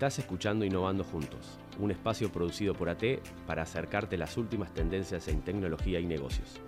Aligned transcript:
Estás 0.00 0.20
escuchando 0.20 0.64
Innovando 0.64 1.04
Juntos, 1.04 1.58
un 1.78 1.90
espacio 1.90 2.32
producido 2.32 2.72
por 2.72 2.88
AT 2.88 3.02
para 3.46 3.64
acercarte 3.64 4.16
las 4.16 4.38
últimas 4.38 4.72
tendencias 4.72 5.28
en 5.28 5.42
tecnología 5.42 6.00
y 6.00 6.06
negocios. 6.06 6.58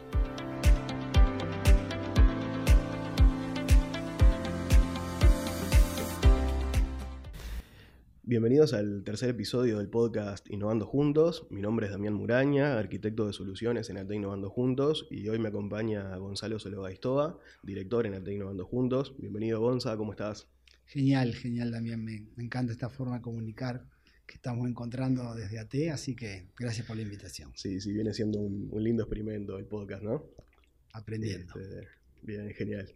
Bienvenidos 8.23 8.75
al 8.75 9.03
tercer 9.03 9.31
episodio 9.31 9.79
del 9.79 9.89
podcast 9.89 10.51
Innovando 10.51 10.85
Juntos. 10.85 11.47
Mi 11.49 11.63
nombre 11.63 11.87
es 11.87 11.93
Damián 11.93 12.13
Muraña, 12.13 12.79
arquitecto 12.79 13.27
de 13.27 13.33
soluciones 13.33 13.89
en 13.89 13.97
AT 13.97 14.11
Innovando 14.11 14.51
Juntos, 14.51 15.09
y 15.11 15.27
hoy 15.31 15.39
me 15.39 15.49
acompaña 15.49 16.15
Gonzalo 16.19 16.59
Sologaistoa, 16.59 17.39
director 17.63 18.07
en 18.07 18.13
AT 18.13 18.29
Innovando 18.29 18.67
Juntos. 18.67 19.15
Bienvenido, 19.17 19.59
Gonza, 19.59 19.97
¿cómo 19.97 20.13
estás? 20.13 20.49
Genial, 20.87 21.35
genial 21.35 21.71
también. 21.71 22.05
Me, 22.05 22.27
encanta 22.39 22.73
esta 22.73 22.91
forma 22.91 23.17
de 23.17 23.23
comunicar 23.23 23.87
que 24.27 24.35
estamos 24.35 24.69
encontrando 24.69 25.35
desde 25.35 25.59
AT, 25.59 25.75
así 25.93 26.15
que 26.15 26.49
gracias 26.59 26.87
por 26.87 26.97
la 26.97 27.03
invitación. 27.03 27.53
Sí, 27.55 27.81
sí, 27.81 27.93
viene 27.93 28.13
siendo 28.13 28.41
un, 28.41 28.71
lindo 28.83 29.03
experimento 29.03 29.59
el 29.59 29.67
podcast, 29.67 30.03
¿no? 30.03 30.25
Aprendiendo. 30.93 31.55
Este, 31.59 31.89
bien, 32.23 32.51
genial. 32.55 32.95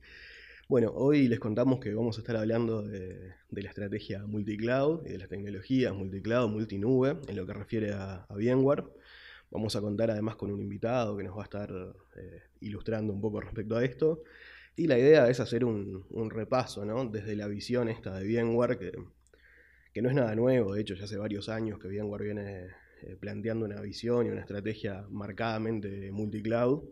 Bueno, 0.68 0.90
hoy 0.96 1.28
les 1.28 1.38
contamos 1.38 1.78
que 1.78 1.94
vamos 1.94 2.18
a 2.18 2.20
estar 2.20 2.36
hablando 2.36 2.82
de, 2.82 3.34
la 3.50 3.68
estrategia 3.68 4.26
multicloud 4.26 5.06
y 5.06 5.10
de 5.10 5.18
las 5.18 5.28
tecnologías 5.28 5.94
multicloud, 5.94 6.50
multinube, 6.50 7.20
en 7.28 7.36
lo 7.36 7.46
que 7.46 7.52
refiere 7.52 7.92
a, 7.92 8.26
VMware. 8.30 8.82
Vamos 9.52 9.76
a 9.76 9.80
contar 9.80 10.10
además 10.10 10.34
con 10.34 10.50
un 10.50 10.60
invitado 10.60 11.16
que 11.16 11.22
nos 11.22 11.36
va 11.36 11.42
a 11.42 11.44
estar 11.44 11.70
eh, 12.16 12.42
ilustrando 12.60 13.12
un 13.12 13.20
poco 13.20 13.40
respecto 13.40 13.76
a 13.76 13.84
esto. 13.84 14.24
Y 14.76 14.86
la 14.88 14.98
idea 14.98 15.28
es 15.30 15.40
hacer 15.40 15.64
un, 15.64 16.30
repaso, 16.30 16.84
¿no? 16.84 17.06
Desde 17.06 17.34
la 17.34 17.48
visión 17.48 17.88
esta 17.88 18.18
de 18.18 18.26
VMware, 18.26 18.78
que, 18.78 18.92
que, 19.94 20.02
no 20.02 20.10
es 20.10 20.14
nada 20.14 20.34
nuevo, 20.34 20.74
de 20.74 20.82
hecho 20.82 20.94
ya 20.94 21.04
hace 21.04 21.16
varios 21.16 21.48
años 21.48 21.78
que 21.78 21.88
VMware 21.88 22.22
viene 22.22 22.66
eh, 23.02 23.16
planteando 23.18 23.64
una 23.64 23.80
visión 23.80 24.26
y 24.26 24.28
una 24.28 24.42
estrategia 24.42 25.06
marcadamente 25.10 26.12
multicloud, 26.12 26.82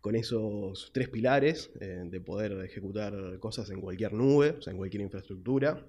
con 0.00 0.14
esos 0.14 0.92
tres 0.92 1.08
pilares 1.08 1.72
eh, 1.80 2.02
de 2.04 2.20
poder 2.20 2.52
ejecutar 2.64 3.40
cosas 3.40 3.70
en 3.70 3.80
cualquier 3.80 4.12
nube, 4.12 4.50
o 4.58 4.62
sea, 4.62 4.70
en 4.70 4.76
cualquier 4.76 5.02
infraestructura, 5.02 5.84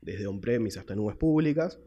desde 0.00 0.26
on-premise 0.26 0.78
hasta 0.78 0.94
nubes 0.94 1.16
públicas, 1.16 1.78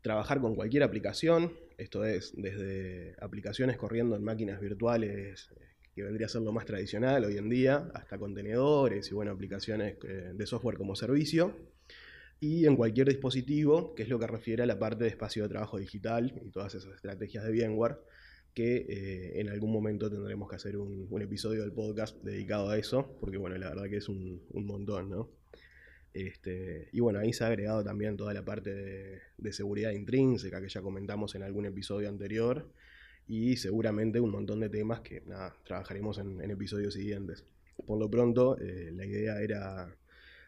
trabajar 0.00 0.40
con 0.40 0.54
cualquier 0.54 0.82
aplicación, 0.82 1.52
esto 1.76 2.06
es, 2.06 2.32
desde 2.36 3.16
aplicaciones 3.20 3.76
corriendo 3.76 4.16
en 4.16 4.24
máquinas 4.24 4.60
virtuales 4.60 5.50
que 5.94 6.02
vendría 6.02 6.26
a 6.26 6.30
ser 6.30 6.42
lo 6.42 6.52
más 6.52 6.66
tradicional 6.66 7.24
hoy 7.24 7.36
en 7.36 7.48
día, 7.48 7.90
hasta 7.94 8.18
contenedores 8.18 9.10
y 9.10 9.14
bueno, 9.14 9.32
aplicaciones 9.32 9.96
eh, 10.04 10.32
de 10.34 10.46
software 10.46 10.76
como 10.76 10.94
servicio, 10.94 11.56
y 12.40 12.66
en 12.66 12.74
cualquier 12.74 13.08
dispositivo, 13.08 13.94
que 13.94 14.04
es 14.04 14.08
lo 14.08 14.18
que 14.18 14.26
refiere 14.26 14.62
a 14.62 14.66
la 14.66 14.78
parte 14.78 15.04
de 15.04 15.10
espacio 15.10 15.42
de 15.42 15.50
trabajo 15.50 15.78
digital 15.78 16.40
y 16.42 16.50
todas 16.50 16.74
esas 16.74 16.94
estrategias 16.94 17.44
de 17.44 17.52
VMware, 17.52 17.98
que 18.54 18.86
eh, 18.88 19.40
en 19.40 19.48
algún 19.50 19.70
momento 19.70 20.10
tendremos 20.10 20.48
que 20.48 20.56
hacer 20.56 20.76
un, 20.76 21.22
episodio 21.22 21.60
del 21.60 21.72
podcast 21.72 22.16
dedicado 22.22 22.70
a 22.70 22.78
eso, 22.78 23.16
porque 23.20 23.36
bueno, 23.36 23.58
la 23.58 23.68
verdad 23.68 23.88
que 23.90 23.98
es 23.98 24.08
un, 24.08 24.42
montón, 24.54 25.10
¿no? 25.10 25.30
Este, 26.12 26.88
y 26.92 27.00
bueno, 27.00 27.20
ahí 27.20 27.32
se 27.32 27.44
ha 27.44 27.48
agregado 27.48 27.84
también 27.84 28.16
toda 28.16 28.34
la 28.34 28.44
parte 28.44 28.74
de, 28.74 29.20
de 29.36 29.52
seguridad 29.52 29.92
intrínseca 29.92 30.60
que 30.60 30.68
ya 30.68 30.80
comentamos 30.80 31.34
en 31.34 31.42
algún 31.42 31.66
episodio 31.66 32.08
anterior, 32.08 32.72
y 33.30 33.56
seguramente 33.56 34.18
un 34.18 34.32
montón 34.32 34.58
de 34.58 34.68
temas 34.68 35.02
que 35.02 35.20
nada, 35.20 35.54
trabajaremos 35.64 36.18
en, 36.18 36.50
episodios 36.50 36.94
siguientes. 36.94 37.44
Por 37.86 37.96
lo 38.00 38.10
pronto, 38.10 38.58
eh, 38.58 38.90
la 38.92 39.06
idea 39.06 39.40
era 39.40 39.96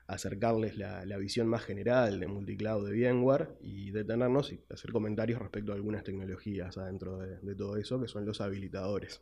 acercarles 0.08 0.76
la, 0.76 1.16
visión 1.16 1.46
más 1.46 1.62
general 1.62 2.18
de 2.18 2.26
multicloud 2.26 2.90
de 2.90 3.12
VMware 3.12 3.50
y 3.60 3.92
detenernos 3.92 4.52
y 4.52 4.58
hacer 4.68 4.90
comentarios 4.90 5.38
respecto 5.38 5.70
a 5.70 5.76
algunas 5.76 6.02
tecnologías 6.02 6.76
adentro 6.76 7.18
de, 7.18 7.54
todo 7.54 7.76
eso, 7.76 8.00
que 8.00 8.08
son 8.08 8.26
los 8.26 8.40
habilitadores. 8.40 9.20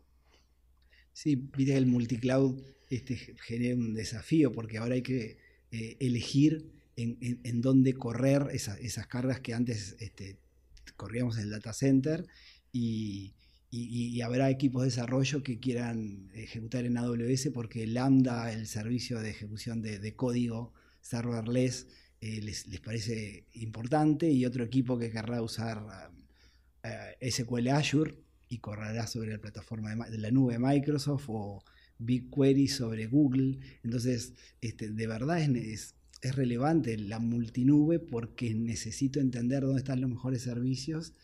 Sí, 1.13 1.37
viste 1.37 1.73
que 1.73 1.77
el 1.77 1.87
multicloud 1.87 2.63
este, 2.89 3.17
genera 3.43 3.77
un 3.77 3.93
desafío 3.93 4.53
porque 4.53 4.79
ahora 4.79 4.95
hay 4.95 5.03
que 5.03 5.37
eh, 5.71 5.99
elegir 6.01 6.73
en, 6.97 7.61
dónde 7.61 7.93
correr 7.93 8.47
esas 8.53 9.07
cargas 9.07 9.41
que 9.41 9.53
antes 9.53 9.97
este, 10.01 10.39
corríamos 10.97 11.37
en 11.37 11.45
el 11.45 11.51
data 11.51 11.75
center 11.75 12.27
y, 12.73 13.35
y, 13.73 14.21
habrá 14.23 14.51
equipos 14.51 14.83
de 14.83 14.87
desarrollo 14.87 15.45
que 15.45 15.61
quieran 15.61 16.29
ejecutar 16.35 16.85
en 16.85 16.99
AWS 16.99 17.51
porque 17.55 17.87
Lambda, 17.87 18.53
el 18.53 18.67
servicio 18.67 19.21
de 19.21 19.31
ejecución 19.31 19.81
de, 19.81 20.17
código 20.17 20.73
serverless, 21.01 21.87
eh, 22.21 22.41
les, 22.43 22.65
parece 22.81 23.47
importante 23.53 24.29
y 24.29 24.45
otro 24.45 24.65
equipo 24.65 24.99
que 24.99 25.11
querrá 25.11 25.41
usar 25.41 26.11
eh, 26.83 27.31
SQL 27.31 27.69
Azure 27.69 28.19
y 28.49 28.59
correrá 28.59 29.07
sobre 29.07 29.33
la 29.33 29.39
plataforma 29.39 29.95
de, 30.09 30.19
la 30.19 30.33
nube 30.33 30.55
de 30.55 30.59
Microsoft 30.59 31.27
o 31.29 31.63
BigQuery 31.99 32.67
sobre 32.67 33.07
Google. 33.07 33.61
Entonces, 33.85 34.35
este, 34.61 34.91
de 34.91 35.07
verdad 35.07 35.41
es, 35.41 35.95
relevante 36.23 36.99
la 36.99 37.19
multinube 37.19 37.99
porque 37.99 38.53
necesito 38.53 39.21
entender 39.21 39.63
dónde 39.63 39.79
están 39.79 40.03
los 40.03 40.11
mejores 40.11 40.43
servicios 40.43 41.15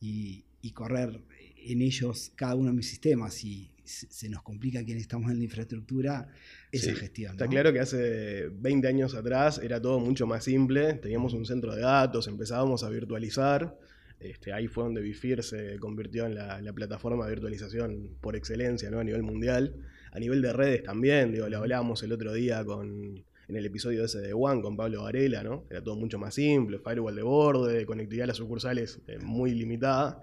y 0.00 0.42
correr 0.74 1.22
en 1.66 1.82
ellos 1.82 2.32
cada 2.36 2.54
uno 2.54 2.70
de 2.70 2.76
mis 2.76 2.88
sistemas 2.88 3.44
y 3.44 3.70
se 3.84 4.28
nos 4.28 4.42
complica 4.42 4.84
quienes 4.84 5.02
estamos 5.02 5.30
en 5.30 5.38
la 5.38 5.44
infraestructura 5.44 6.28
esa 6.70 6.94
gestión. 6.94 7.32
Está 7.32 7.48
claro 7.48 7.72
que 7.72 7.80
hace 7.80 8.48
20 8.48 8.88
años 8.88 9.14
atrás 9.14 9.60
era 9.62 9.80
todo 9.80 9.98
mucho 9.98 10.26
más 10.26 10.44
simple, 10.44 10.94
teníamos 10.94 11.34
un 11.34 11.44
centro 11.44 11.74
de 11.74 11.82
datos, 11.82 12.28
empezábamos 12.28 12.84
a 12.84 12.88
virtualizar, 12.88 13.76
este, 14.20 14.52
ahí 14.52 14.68
fue 14.68 14.84
donde 14.84 15.02
Bifir 15.02 15.42
se 15.42 15.78
convirtió 15.78 16.26
en 16.26 16.36
la, 16.36 16.72
plataforma 16.72 17.24
de 17.24 17.32
virtualización 17.32 18.16
por 18.20 18.36
excelencia 18.36 18.88
¿no? 18.88 19.00
a 19.00 19.04
nivel 19.04 19.22
mundial, 19.22 19.74
a 20.12 20.20
nivel 20.20 20.40
de 20.42 20.52
redes 20.52 20.82
también, 20.84 21.32
digo, 21.32 21.48
lo 21.48 21.58
hablábamos 21.58 22.02
el 22.04 22.12
otro 22.12 22.32
día 22.32 22.64
con, 22.64 23.24
en 23.48 23.56
el 23.56 23.66
episodio 23.66 24.04
ese 24.04 24.20
de 24.20 24.32
One 24.32 24.62
con 24.62 24.76
Pablo 24.76 25.02
Varela, 25.02 25.42
¿no? 25.42 25.66
era 25.70 25.82
todo 25.82 25.96
mucho 25.96 26.18
más 26.18 26.34
simple, 26.34 26.78
firewall 26.78 27.16
de 27.16 27.22
borde, 27.22 27.84
conectividad 27.84 28.24
a 28.24 28.28
las 28.28 28.36
sucursales 28.36 29.00
eh, 29.08 29.18
muy 29.18 29.54
limitada. 29.54 30.22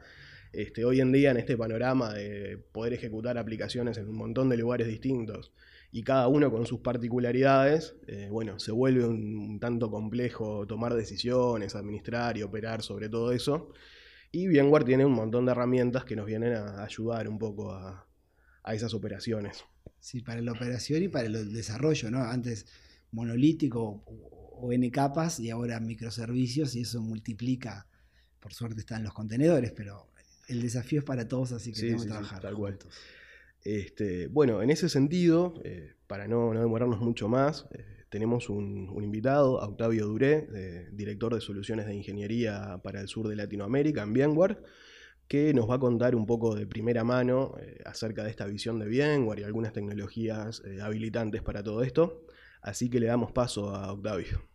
Este, 0.51 0.83
hoy 0.83 0.99
en 0.99 1.11
día 1.11 1.31
en 1.31 1.37
este 1.37 1.55
panorama 1.57 2.13
de 2.13 2.57
poder 2.71 2.93
ejecutar 2.93 3.37
aplicaciones 3.37 3.97
en 3.97 4.09
un 4.09 4.15
montón 4.15 4.49
de 4.49 4.57
lugares 4.57 4.87
distintos 4.87 5.51
y 5.91 6.03
cada 6.03 6.27
uno 6.27 6.51
con 6.51 6.65
sus 6.65 6.79
particularidades, 6.81 7.95
eh, 8.07 8.29
bueno, 8.31 8.59
se 8.59 8.71
vuelve 8.71 9.05
un, 9.05 9.59
tanto 9.59 9.89
complejo 9.89 10.67
tomar 10.67 10.93
decisiones, 10.93 11.75
administrar 11.75 12.37
y 12.37 12.43
operar 12.43 12.83
sobre 12.83 13.09
todo 13.09 13.31
eso. 13.31 13.71
Y 14.31 14.47
VMware 14.47 14.83
tiene 14.83 15.05
un 15.05 15.13
montón 15.13 15.45
de 15.45 15.51
herramientas 15.51 16.05
que 16.05 16.15
nos 16.15 16.27
vienen 16.27 16.53
a 16.53 16.83
ayudar 16.83 17.27
un 17.27 17.39
poco 17.39 17.71
a, 17.71 18.05
esas 18.71 18.93
operaciones. 18.93 19.65
Sí, 19.99 20.21
para 20.21 20.41
la 20.41 20.51
operación 20.51 21.01
y 21.01 21.07
para 21.07 21.25
el 21.25 21.51
desarrollo, 21.51 22.11
¿no? 22.11 22.19
Antes 22.19 22.67
monolítico 23.11 24.03
o 24.05 24.71
N 24.71 24.91
capas 24.91 25.39
y 25.39 25.49
ahora 25.49 25.79
microservicios 25.79 26.75
y 26.75 26.81
eso 26.81 27.01
multiplica, 27.01 27.87
por 28.39 28.53
suerte 28.53 28.81
están 28.81 29.03
los 29.03 29.13
contenedores, 29.15 29.71
pero 29.71 30.09
el 30.49 30.61
desafío 30.61 30.99
es 30.99 31.05
para 31.05 31.27
todos, 31.27 31.51
así 31.51 31.71
que 31.71 31.81
tenemos 31.81 32.03
que 32.03 32.09
trabajar. 32.09 32.41
tal 32.41 32.55
cual. 32.55 32.77
Este, 33.63 34.27
bueno, 34.27 34.61
en 34.61 34.69
ese 34.69 34.89
sentido, 34.89 35.53
eh, 35.63 35.93
para 36.07 36.27
no, 36.27 36.53
demorarnos 36.53 37.01
mucho 37.01 37.27
más, 37.27 37.67
eh, 37.71 37.85
tenemos 38.09 38.49
un, 38.49 38.91
invitado, 39.03 39.53
Octavio 39.53 40.07
Duré, 40.07 40.89
director 40.91 41.35
de 41.35 41.41
soluciones 41.41 41.85
de 41.85 41.93
ingeniería 41.93 42.79
para 42.83 43.01
el 43.01 43.07
sur 43.07 43.27
de 43.27 43.35
Latinoamérica 43.35 44.01
en 44.01 44.13
VMware, 44.13 44.63
que 45.27 45.53
nos 45.53 45.69
va 45.69 45.75
a 45.75 45.79
contar 45.79 46.15
un 46.15 46.25
poco 46.25 46.55
de 46.55 46.65
primera 46.65 47.03
mano 47.03 47.53
eh, 47.59 47.79
acerca 47.85 48.23
de 48.23 48.31
esta 48.31 48.47
visión 48.47 48.79
de 48.79 48.87
VMware 48.87 49.39
y 49.39 49.43
algunas 49.43 49.73
tecnologías 49.73 50.63
habilitantes 50.81 51.43
para 51.43 51.61
todo 51.61 51.83
esto. 51.83 52.25
Así 52.61 52.89
que 52.89 52.99
le 52.99 53.07
damos 53.07 53.31
paso 53.31 53.75
a 53.75 53.93
Octavio. 53.93 54.48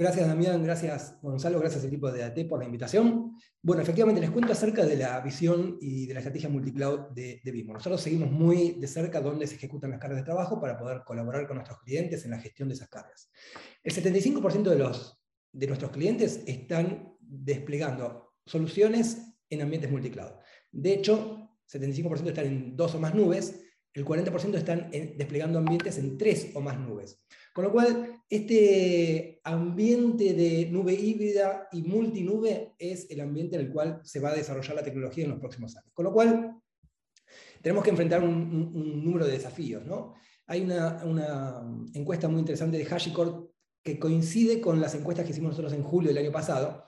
Gracias 0.00 0.26
Damián, 0.26 0.64
gracias 0.64 1.18
Gonzalo, 1.20 1.60
gracias 1.60 1.84
equipo 1.84 2.10
de 2.10 2.22
AT 2.22 2.48
por 2.48 2.58
la 2.58 2.64
invitación. 2.64 3.36
Bueno, 3.60 3.82
efectivamente 3.82 4.22
les 4.22 4.30
cuento 4.30 4.52
acerca 4.52 4.86
de 4.86 4.96
la 4.96 5.20
visión 5.20 5.76
y 5.78 6.06
de 6.06 6.14
la 6.14 6.20
estrategia 6.20 6.48
multicloud 6.48 7.10
de, 7.10 7.42
de 7.44 7.52
Vimo. 7.52 7.74
Nosotros 7.74 8.00
seguimos 8.00 8.30
muy 8.30 8.76
de 8.80 8.88
cerca 8.88 9.20
dónde 9.20 9.46
se 9.46 9.56
ejecutan 9.56 9.90
las 9.90 10.00
cargas 10.00 10.20
de 10.20 10.24
trabajo 10.24 10.58
para 10.58 10.78
poder 10.78 11.02
colaborar 11.04 11.46
con 11.46 11.56
nuestros 11.56 11.80
clientes 11.80 12.24
en 12.24 12.30
la 12.30 12.38
gestión 12.38 12.70
de 12.70 12.76
esas 12.76 12.88
cargas. 12.88 13.30
El 13.82 13.92
75% 13.92 14.70
de, 14.70 14.78
los, 14.78 15.20
de 15.52 15.66
nuestros 15.66 15.90
clientes 15.90 16.44
están 16.46 17.14
desplegando 17.20 18.32
soluciones 18.46 19.36
en 19.50 19.60
ambientes 19.60 19.90
multicloud. 19.90 20.32
De 20.72 20.94
hecho, 20.94 21.58
75% 21.70 22.28
están 22.28 22.46
en 22.46 22.74
dos 22.74 22.94
o 22.94 23.00
más 23.00 23.14
nubes, 23.14 23.66
el 23.92 24.06
40% 24.06 24.54
están 24.54 24.90
desplegando 24.90 25.58
ambientes 25.58 25.98
en 25.98 26.16
tres 26.16 26.52
o 26.54 26.62
más 26.62 26.78
nubes. 26.78 27.22
Con 27.52 27.64
lo 27.64 27.72
cual, 27.72 28.22
este 28.28 29.40
ambiente 29.44 30.34
de 30.34 30.68
nube 30.70 30.94
híbrida 30.94 31.68
y 31.72 31.82
multinube 31.82 32.74
es 32.78 33.10
el 33.10 33.20
ambiente 33.20 33.56
en 33.56 33.62
el 33.62 33.72
cual 33.72 34.00
se 34.04 34.20
va 34.20 34.30
a 34.30 34.34
desarrollar 34.34 34.76
la 34.76 34.84
tecnología 34.84 35.24
en 35.24 35.30
los 35.30 35.40
próximos 35.40 35.76
años. 35.76 35.90
Con 35.92 36.04
lo 36.04 36.12
cual, 36.12 36.60
tenemos 37.62 37.84
que 37.84 37.90
enfrentar 37.90 38.22
un, 38.22 39.04
número 39.04 39.26
de 39.26 39.32
desafíos. 39.32 39.84
¿no? 39.84 40.14
Hay 40.46 40.62
una, 40.62 41.62
encuesta 41.94 42.28
muy 42.28 42.40
interesante 42.40 42.78
de 42.78 42.84
HashiCorp 42.84 43.50
que 43.82 43.98
coincide 43.98 44.60
con 44.60 44.80
las 44.80 44.94
encuestas 44.94 45.24
que 45.24 45.32
hicimos 45.32 45.50
nosotros 45.50 45.72
en 45.72 45.82
julio 45.82 46.08
del 46.08 46.18
año 46.18 46.32
pasado, 46.32 46.84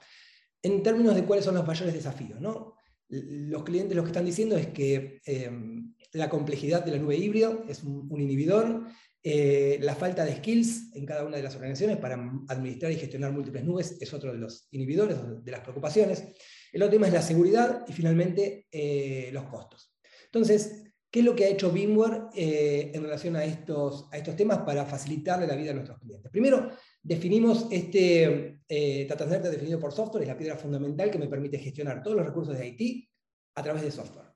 en 0.61 0.83
términos 0.83 1.15
de 1.15 1.25
cuáles 1.25 1.45
son 1.45 1.55
los 1.55 1.65
mayores 1.65 1.93
desafíos. 1.93 2.39
¿no? 2.39 2.75
Los 3.09 3.63
clientes 3.63 3.95
lo 3.95 4.03
que 4.03 4.09
están 4.09 4.25
diciendo 4.25 4.55
es 4.55 4.67
que 4.67 5.21
em, 5.25 5.93
la 6.13 6.29
complejidad 6.29 6.83
de 6.83 6.91
la 6.91 6.97
nube 6.97 7.17
híbrida 7.17 7.63
es 7.67 7.83
un, 7.83 8.09
inhibidor, 8.19 8.85
eh, 9.25 9.79
la 9.81 9.95
falta 9.95 10.25
de 10.25 10.35
skills 10.35 10.93
en 10.93 11.05
cada 11.05 11.23
una 11.23 11.37
de 11.37 11.43
las 11.43 11.55
organizaciones 11.55 11.97
para 11.97 12.15
administrar 12.49 12.91
y 12.91 12.97
gestionar 12.97 13.31
múltiples 13.31 13.63
nubes 13.63 13.97
es 14.01 14.13
otro 14.13 14.33
de 14.33 14.37
los 14.37 14.67
inhibidores, 14.71 15.17
de 15.43 15.51
las 15.51 15.61
preocupaciones. 15.61 16.25
El 16.73 16.83
otro 16.83 16.91
tema 16.91 17.07
es 17.07 17.13
la 17.13 17.21
seguridad 17.21 17.85
y 17.87 17.93
finalmente 17.93 18.67
eh, 18.69 19.29
los 19.31 19.45
costos. 19.45 19.93
Entonces, 20.25 20.83
¿qué 21.09 21.19
es 21.19 21.25
lo 21.25 21.35
que 21.35 21.45
ha 21.45 21.49
hecho 21.49 21.71
VMware 21.71 22.23
eh, 22.35 22.91
en 22.93 23.03
relación 23.03 23.37
a 23.37 23.45
estos, 23.45 24.09
a 24.11 24.17
estos 24.17 24.35
temas 24.35 24.59
para 24.59 24.85
facilitarle 24.85 25.47
la 25.47 25.55
vida 25.55 25.71
a 25.71 25.75
nuestros 25.75 25.99
clientes? 25.99 26.29
Primero, 26.29 26.69
definimos 27.01 27.67
este 27.71 28.59
eh, 28.67 29.05
Data 29.07 29.29
Center 29.29 29.51
definido 29.51 29.79
por 29.79 29.93
software, 29.93 30.23
es 30.23 30.27
la 30.27 30.37
piedra 30.37 30.57
fundamental 30.57 31.11
que 31.11 31.19
me 31.19 31.27
permite 31.27 31.59
gestionar 31.59 32.03
todos 32.03 32.17
los 32.17 32.25
recursos 32.25 32.57
de 32.57 32.67
IT 32.67 33.07
a 33.55 33.63
través 33.63 33.83
de 33.83 33.91
software. 33.91 34.33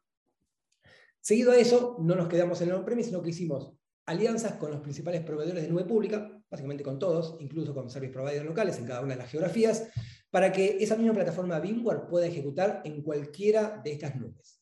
Seguido 1.19 1.51
a 1.51 1.57
eso, 1.57 1.97
no 1.99 2.15
nos 2.15 2.29
quedamos 2.29 2.61
en 2.61 2.69
el 2.69 2.75
on-premise, 2.75 3.09
sino 3.09 3.21
que 3.21 3.31
hicimos 3.31 3.73
alianzas 4.07 4.53
con 4.53 4.71
los 4.71 4.79
principales 4.79 5.21
proveedores 5.21 5.63
de 5.63 5.69
nube 5.69 5.83
pública, 5.83 6.31
básicamente 6.49 6.83
con 6.83 6.97
todos, 6.97 7.37
incluso 7.39 7.73
con 7.73 7.89
service 7.89 8.13
providers 8.13 8.45
locales 8.45 8.77
en 8.79 8.85
cada 8.85 9.01
una 9.01 9.13
de 9.13 9.19
las 9.19 9.29
geografías, 9.29 9.89
para 10.31 10.51
que 10.51 10.77
esa 10.79 10.95
misma 10.95 11.13
plataforma 11.13 11.59
VMware 11.59 12.07
pueda 12.09 12.25
ejecutar 12.25 12.81
en 12.85 13.01
cualquiera 13.01 13.81
de 13.83 13.91
estas 13.91 14.15
nubes. 14.15 14.61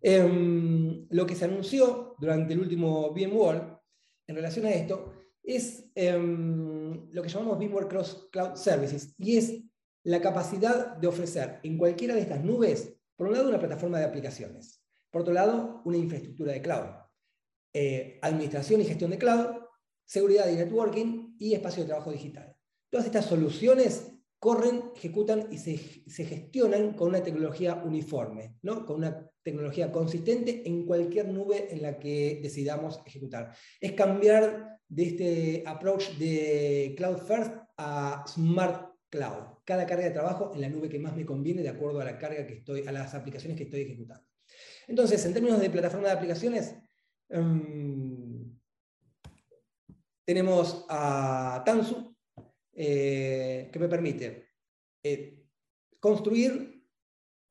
Em, 0.00 1.06
lo 1.08 1.24
que 1.24 1.36
se 1.36 1.44
anunció 1.46 2.14
durante 2.18 2.52
el 2.52 2.60
último 2.60 3.12
VMworld 3.12 3.78
en 4.26 4.36
relación 4.36 4.66
a 4.66 4.70
esto 4.70 5.12
es 5.42 5.90
em, 5.94 7.10
lo 7.12 7.22
que 7.22 7.28
llamamos 7.28 7.58
VMware 7.58 7.88
Cross 7.88 8.28
Cloud 8.32 8.56
Services 8.56 9.14
y 9.18 9.36
es 9.36 9.62
la 10.02 10.20
capacidad 10.20 10.96
de 10.96 11.06
ofrecer 11.06 11.60
en 11.62 11.78
cualquiera 11.78 12.14
de 12.14 12.22
estas 12.22 12.42
nubes, 12.42 12.92
por 13.16 13.28
un 13.28 13.34
lado, 13.34 13.48
una 13.48 13.58
plataforma 13.60 13.98
de 13.98 14.04
aplicaciones, 14.04 14.82
por 15.10 15.22
otro 15.22 15.32
lado, 15.32 15.80
una 15.84 15.96
infraestructura 15.96 16.52
de 16.52 16.60
cloud, 16.60 17.03
eh, 17.74 18.18
administración 18.22 18.80
y 18.80 18.84
gestión 18.84 19.10
de 19.10 19.18
cloud, 19.18 19.48
seguridad 20.06 20.48
y 20.48 20.54
networking 20.54 21.34
y 21.38 21.54
espacio 21.54 21.82
de 21.82 21.88
trabajo 21.88 22.12
digital. 22.12 22.56
Todas 22.88 23.06
estas 23.06 23.26
soluciones 23.26 24.12
corren, 24.38 24.92
ejecutan 24.94 25.48
y 25.50 25.58
se, 25.58 25.76
gestionan 25.76 26.92
con 26.92 27.08
una 27.08 27.22
tecnología 27.22 27.82
uniforme, 27.84 28.56
¿no? 28.62 28.86
con 28.86 28.96
una 28.96 29.28
tecnología 29.42 29.90
consistente 29.90 30.62
en 30.66 30.86
cualquier 30.86 31.28
nube 31.28 31.72
en 31.72 31.82
la 31.82 31.98
que 31.98 32.40
decidamos 32.42 33.00
ejecutar. 33.06 33.52
Es 33.80 33.92
cambiar 33.92 34.78
de 34.86 35.02
este 35.02 35.62
approach 35.66 36.10
de 36.18 36.94
Cloud 36.96 37.18
First 37.26 37.54
a 37.78 38.24
Smart 38.28 38.94
Cloud. 39.08 39.62
Cada 39.64 39.86
carga 39.86 40.04
de 40.04 40.10
trabajo 40.10 40.52
en 40.54 40.60
la 40.60 40.68
nube 40.68 40.88
que 40.88 40.98
más 40.98 41.16
me 41.16 41.24
conviene 41.24 41.62
de 41.62 41.70
acuerdo 41.70 42.00
a 42.00 42.04
la 42.04 42.18
carga 42.18 42.46
que 42.46 42.58
estoy, 42.58 42.86
a 42.86 42.92
las 42.92 43.14
aplicaciones 43.14 43.56
que 43.56 43.64
estoy 43.64 43.80
ejecutando. 43.80 44.24
Entonces, 44.86 45.24
en 45.24 45.32
términos 45.32 45.60
de 45.60 45.70
plataforma 45.70 46.08
de 46.08 46.14
aplicaciones, 46.14 46.74
em, 47.28 48.58
tenemos 50.24 50.86
a 50.88 51.62
Tanzu, 51.64 52.14
eh, 52.72 53.68
que 53.72 53.78
me 53.78 53.88
permite 53.88 54.48
eh, 55.02 55.44
construir, 56.00 56.82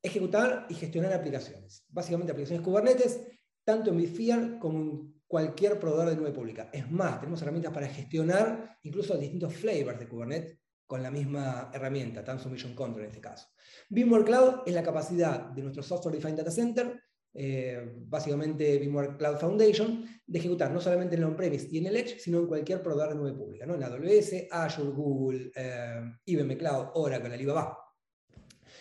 ejecutar 0.01 0.65
y 0.69 0.73
gestionar 0.73 1.13
aplicaciones. 1.13 1.85
Básicamente 1.89 2.31
aplicaciones 2.31 2.65
Kubernetes, 2.65 3.21
tanto 3.63 3.91
en 3.91 3.97
vSphere 3.97 4.59
como 4.59 4.79
en 4.79 5.21
cualquier 5.27 5.79
proveedor 5.79 6.09
de 6.09 6.15
nube 6.17 6.31
pública. 6.31 6.69
Es 6.73 6.89
más, 6.91 7.19
tenemos 7.19 7.41
herramientas 7.41 7.73
para 7.73 7.87
gestionar 7.87 8.77
incluso 8.83 9.17
distintos 9.17 9.53
flavors 9.53 9.99
de 9.99 10.07
Kubernetes 10.07 10.59
con 10.85 11.01
la 11.01 11.09
misma 11.09 11.71
herramienta, 11.73 12.23
Tanzu 12.23 12.49
Mission 12.49 12.75
Control 12.75 13.05
en 13.05 13.09
este 13.09 13.21
caso. 13.21 13.47
VMware 13.89 14.25
Cloud 14.25 14.53
es 14.65 14.73
la 14.73 14.83
capacidad 14.83 15.39
de 15.39 15.61
nuestro 15.61 15.81
Software 15.81 16.15
Defined 16.15 16.37
Data 16.37 16.51
Center 16.51 17.01
eh, 17.33 17.95
básicamente 18.07 18.77
VMware 18.77 19.17
Cloud 19.17 19.37
Foundation, 19.37 20.05
de 20.25 20.39
ejecutar 20.39 20.71
no 20.71 20.79
solamente 20.79 21.15
en 21.15 21.23
on-premise 21.23 21.67
y 21.71 21.79
en 21.79 21.87
el 21.87 21.95
Edge, 21.97 22.19
sino 22.19 22.39
en 22.39 22.47
cualquier 22.47 22.81
proveedor 22.81 23.09
de 23.09 23.15
nube 23.15 23.33
pública, 23.33 23.65
¿no? 23.65 23.75
en 23.75 23.83
AWS, 23.83 24.47
Azure, 24.51 24.91
Google, 24.91 25.51
eh, 25.55 26.01
IBM 26.25 26.57
Cloud, 26.57 26.87
Oracle, 26.93 27.33
Alibaba. 27.33 27.77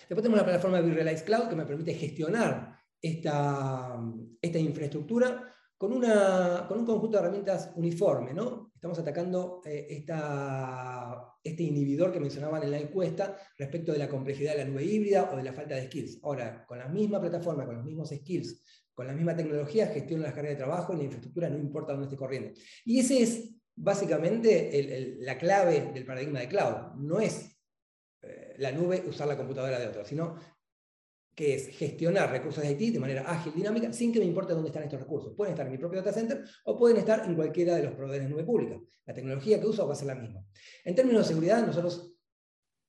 Después 0.09 0.23
tenemos 0.23 0.39
la 0.39 0.45
plataforma 0.45 0.81
Virtualized 0.81 1.25
Cloud 1.25 1.49
que 1.49 1.57
me 1.57 1.65
permite 1.67 1.95
gestionar 1.95 2.77
esta, 3.01 3.99
esta 4.41 4.59
infraestructura 4.59 5.55
con, 5.79 5.93
una, 5.93 6.67
con 6.69 6.81
un 6.81 6.87
conjunto 6.87 7.17
de 7.17 7.23
herramientas 7.23 7.73
uniforme. 7.77 8.35
¿no? 8.35 8.72
Estamos 8.83 8.99
atacando 8.99 9.63
eh, 9.65 9.87
esta, 9.91 11.37
este 11.45 11.63
inhibidor 11.63 12.13
que 12.13 12.19
mencionaban 12.19 12.65
en 12.65 12.73
la 12.73 12.81
encuesta 12.81 13.37
respecto 13.57 13.93
de 13.93 13.99
la 13.99 14.09
complejidad 14.09 14.55
de 14.55 14.59
la 14.59 14.65
nube 14.65 14.85
híbrida 14.85 15.31
o 15.33 15.37
de 15.37 15.45
la 15.45 15.53
falta 15.53 15.77
de 15.77 15.87
skills. 15.87 16.19
Ahora, 16.25 16.67
con 16.67 16.81
la 16.81 16.89
misma 16.89 17.21
plataforma, 17.21 17.65
con 17.65 17.77
los 17.77 17.85
mismos 17.85 18.09
skills, 18.11 18.61
con 18.93 19.07
la 19.07 19.13
misma 19.13 19.37
tecnología, 19.37 19.87
gestiono 19.87 20.25
las 20.25 20.35
cargas 20.35 20.55
de 20.55 20.57
trabajo 20.57 20.95
y 20.95 20.97
la 20.97 21.05
infraestructura, 21.05 21.49
no 21.49 21.59
importa 21.59 21.93
dónde 21.93 22.07
esté 22.07 22.17
corriendo. 22.17 22.51
Y 22.85 22.99
ese 22.99 23.23
es 23.23 23.55
básicamente 23.77 25.17
la 25.21 25.39
clave 25.39 25.93
del 25.95 26.05
paradigma 26.05 26.41
de 26.41 26.49
cloud. 26.49 26.97
No 26.97 27.21
es 27.21 27.57
eh, 28.21 28.57
la 28.59 28.73
nube 28.73 29.05
usar 29.07 29.29
la 29.29 29.37
computadora 29.37 29.79
de 29.79 29.87
otro, 29.87 30.05
sino 30.05 30.35
que 31.35 31.55
es 31.55 31.69
gestionar 31.69 32.31
recursos 32.31 32.63
de 32.63 32.73
IT 32.73 32.95
de 32.95 33.01
manera 33.01 33.23
ágil, 33.23 33.55
dinámica, 33.55 33.93
sin 33.93 34.13
que 34.13 34.19
me 34.19 34.27
importe 34.27 34.53
dónde 34.53 34.69
están 34.69 34.83
estos 34.83 35.01
recursos. 35.01 35.35
Pueden 35.35 35.53
estar 35.53 35.67
en 35.67 35.73
mi 35.73 35.79
propio 35.79 36.01
data 36.01 36.13
center 36.13 36.45
o 36.65 36.79
pueden 36.79 36.99
estar 36.99 37.25
en 37.27 37.35
cualquiera 37.35 37.77
de 37.77 37.85
los 37.85 37.93
proveedores 37.95 38.25
de 38.25 38.31
nube 38.31 38.45
pública. 38.45 38.79
La 39.07 39.15
tecnología 39.15 39.61
que 39.61 39.67
uso 39.67 39.87
va 39.87 39.95
a 39.95 39.97
ser 39.97 40.09
la 40.09 40.15
misma. 40.15 40.45
En 40.85 40.95
términos 40.95 41.23
de 41.23 41.29
seguridad, 41.29 41.67
nosotros 41.67 42.15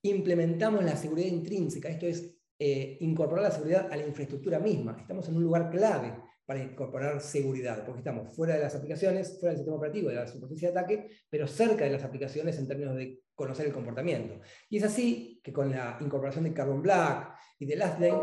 implementamos 0.04 0.84
la 0.84 0.98
seguridad 0.98 1.28
intrínseca, 1.28 1.88
esto 1.88 2.06
es 2.06 2.36
eh, 2.60 2.98
incorporar 3.00 3.44
la 3.44 3.52
seguridad 3.52 3.88
a 3.92 3.96
la 3.96 4.06
infraestructura 4.06 4.60
misma. 4.60 4.98
Estamos 5.00 5.28
en 5.30 5.38
un 5.38 5.44
lugar 5.44 5.70
clave 5.70 6.14
para 6.46 6.62
incorporar 6.62 7.22
seguridad, 7.22 7.86
porque 7.86 8.00
estamos 8.00 8.36
fuera 8.36 8.56
de 8.56 8.62
las 8.62 8.76
aplicaciones, 8.76 9.40
fuera 9.40 9.52
del 9.52 9.58
sistema 9.58 9.78
operativo, 9.78 10.10
de 10.10 10.16
la 10.16 10.28
superficie 10.28 10.72
de 10.72 10.78
ataque, 10.78 11.08
pero 11.30 11.48
cerca 11.48 11.86
de 11.86 11.92
las 11.92 12.04
aplicaciones 12.04 12.58
en 12.58 12.68
términos 12.68 12.96
de 12.96 13.22
conocer 13.34 13.66
el 13.66 13.74
comportamiento. 13.74 14.40
Y 14.70 14.78
es 14.78 14.84
así 14.84 15.40
que 15.44 15.54
con 15.54 15.72
la 15.72 15.98
incorporación 16.02 16.44
de 16.44 16.54
Carbon 16.54 16.82
Black 16.82 17.34
y 17.60 17.66
de 17.66 17.76
Lastline, 17.78 18.18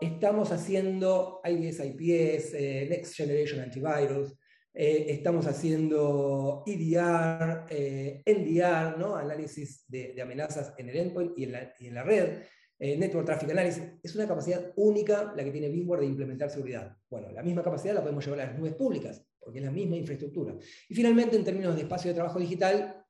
estamos 0.00 0.52
haciendo 0.52 1.40
IDS, 1.44 1.80
IPS, 1.80 2.54
eh, 2.54 2.86
Next 2.88 3.14
Generation 3.14 3.60
Antivirus, 3.60 4.34
eh, 4.72 5.06
estamos 5.08 5.46
haciendo 5.46 6.62
EDR, 6.66 7.66
eh, 7.68 8.22
NDR, 8.24 8.96
¿no? 8.96 9.16
análisis 9.16 9.84
de, 9.88 10.20
amenazas 10.22 10.72
en 10.78 10.88
el 10.88 10.96
endpoint 10.96 11.36
y 11.36 11.44
en 11.44 11.94
la, 11.94 12.02
red, 12.02 12.42
Network 12.78 13.26
Traffic 13.26 13.50
Analysis. 13.50 13.82
Es 14.02 14.14
una 14.14 14.28
capacidad 14.28 14.72
única 14.76 15.32
la 15.36 15.42
que 15.42 15.50
tiene 15.50 15.68
VMware 15.68 16.02
de 16.02 16.06
implementar 16.06 16.48
seguridad. 16.48 16.96
Bueno, 17.10 17.32
la 17.32 17.42
misma 17.42 17.64
capacidad 17.64 17.94
la 17.94 18.02
podemos 18.02 18.24
llevar 18.24 18.40
a 18.40 18.46
las 18.46 18.58
nubes 18.58 18.74
públicas, 18.74 19.26
porque 19.40 19.58
es 19.58 19.64
la 19.64 19.72
misma 19.72 19.96
infraestructura. 19.96 20.54
Y 20.88 20.94
finalmente, 20.94 21.36
en 21.36 21.42
términos 21.42 21.74
de 21.74 21.82
espacio 21.82 22.10
de 22.10 22.14
trabajo 22.14 22.38
digital, 22.38 23.04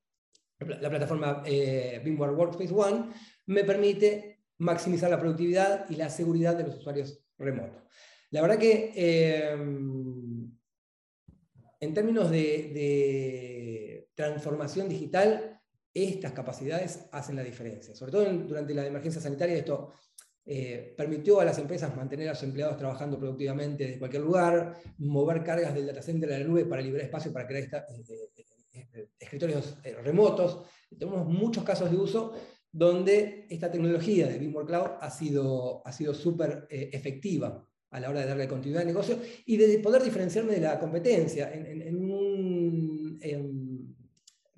la 0.58 0.88
plataforma 0.88 1.42
VMware 1.42 2.32
Workspace 2.32 2.72
ONE 2.72 3.10
me 3.46 3.62
permite 3.64 4.37
maximizar 4.58 5.10
la 5.10 5.18
productividad 5.18 5.88
y 5.88 5.96
la 5.96 6.10
seguridad 6.10 6.56
de 6.56 6.64
los 6.64 6.76
usuarios 6.76 7.24
remotos. 7.38 7.82
La 8.30 8.42
verdad 8.42 8.58
que 8.58 8.92
em, 8.94 10.50
en 11.80 11.94
términos 11.94 12.30
de, 12.30 14.08
transformación 14.14 14.88
digital, 14.88 15.60
estas 15.94 16.32
capacidades 16.32 17.06
hacen 17.12 17.36
la 17.36 17.44
diferencia. 17.44 17.94
Sobre 17.94 18.10
todo 18.10 18.24
durante 18.24 18.74
la 18.74 18.84
emergencia 18.84 19.22
sanitaria, 19.22 19.56
esto 19.56 19.92
eh, 20.44 20.92
permitió 20.96 21.38
a 21.40 21.44
las 21.44 21.58
empresas 21.58 21.94
mantener 21.94 22.28
a 22.28 22.34
sus 22.34 22.44
empleados 22.44 22.76
trabajando 22.76 23.16
productivamente 23.16 23.84
desde 23.84 23.98
cualquier 23.98 24.22
lugar, 24.22 24.76
mover 24.98 25.44
cargas 25.44 25.72
del 25.72 25.86
data 25.86 26.02
center 26.02 26.32
a 26.32 26.38
la 26.38 26.44
nube 26.44 26.64
para 26.64 26.82
liberar 26.82 27.04
espacio 27.04 27.32
para 27.32 27.46
crear 27.46 27.62
esta, 27.62 27.86
eh, 28.72 29.10
escritorios 29.18 29.78
eh, 29.84 29.94
remotos. 30.02 30.64
Tenemos 30.98 31.26
muchos 31.28 31.62
casos 31.62 31.90
de 31.90 31.96
uso 31.96 32.34
donde 32.72 33.46
esta 33.48 33.70
tecnología 33.70 34.26
de 34.26 34.38
VMware 34.38 34.66
Cloud 34.66 34.88
ha 35.00 35.10
sido 35.10 35.82
ha 35.86 35.92
súper 35.92 36.66
eh, 36.70 36.90
efectiva 36.92 37.66
a 37.90 38.00
la 38.00 38.10
hora 38.10 38.20
de 38.20 38.26
darle 38.26 38.48
continuidad 38.48 38.82
al 38.82 38.88
negocio 38.88 39.18
y 39.46 39.56
de 39.56 39.78
poder 39.78 40.02
diferenciarme 40.02 40.54
de 40.54 40.60
la 40.60 40.78
competencia 40.78 41.50
en, 41.52 41.98
un 41.98 43.96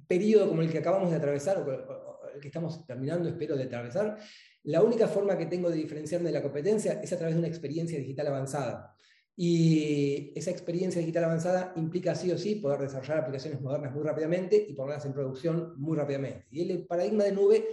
periodo 0.07 0.49
como 0.49 0.63
el 0.63 0.71
que 0.71 0.79
acabamos 0.79 1.11
de 1.11 1.17
atravesar 1.17 1.59
o 1.59 2.35
el 2.35 2.41
que 2.41 2.49
estamos 2.49 2.85
terminando, 2.85 3.29
espero, 3.29 3.57
de 3.57 3.65
atravesar. 3.65 4.19
La 4.65 4.83
única 4.83 5.07
forma 5.07 5.39
que 5.39 5.47
tengo 5.47 5.71
de 5.71 5.77
diferenciarme 5.77 6.29
de 6.29 6.35
la 6.35 6.43
competencia 6.43 7.01
es 7.01 7.13
a 7.13 7.17
través 7.17 7.35
de 7.35 7.39
una 7.39 7.49
experiencia 7.49 7.99
digital 7.99 8.27
avanzada. 8.27 8.95
Y 9.37 10.33
esa 10.35 10.51
experiencia 10.51 11.01
digital 11.01 11.25
avanzada 11.25 11.73
implica 11.77 12.15
sí 12.15 12.31
o 12.31 12.37
sí 12.37 12.57
poder 12.57 12.81
desarrollar 12.81 13.19
aplicaciones 13.19 13.61
modernas 13.61 13.95
muy 13.95 14.03
rápidamente 14.03 14.67
y 14.69 14.75
ponerlas 14.75 15.07
en 15.07 15.15
producción 15.15 15.75
muy 15.77 15.97
rápidamente. 15.97 16.47
Y 16.51 16.71
el 16.71 16.87
paradigma 16.87 17.25
de 17.25 17.33
nube 17.33 17.69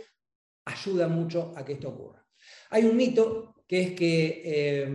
ayuda 0.67 1.07
mucho 1.07 1.53
a 1.55 1.65
que 1.65 1.73
esto 1.73 1.89
ocurra. 1.89 2.25
Hay 2.69 2.85
un 2.85 2.95
mito 2.95 3.55
que 3.67 3.81
es 3.81 3.91
que 3.91 4.41
eh, 4.45 4.89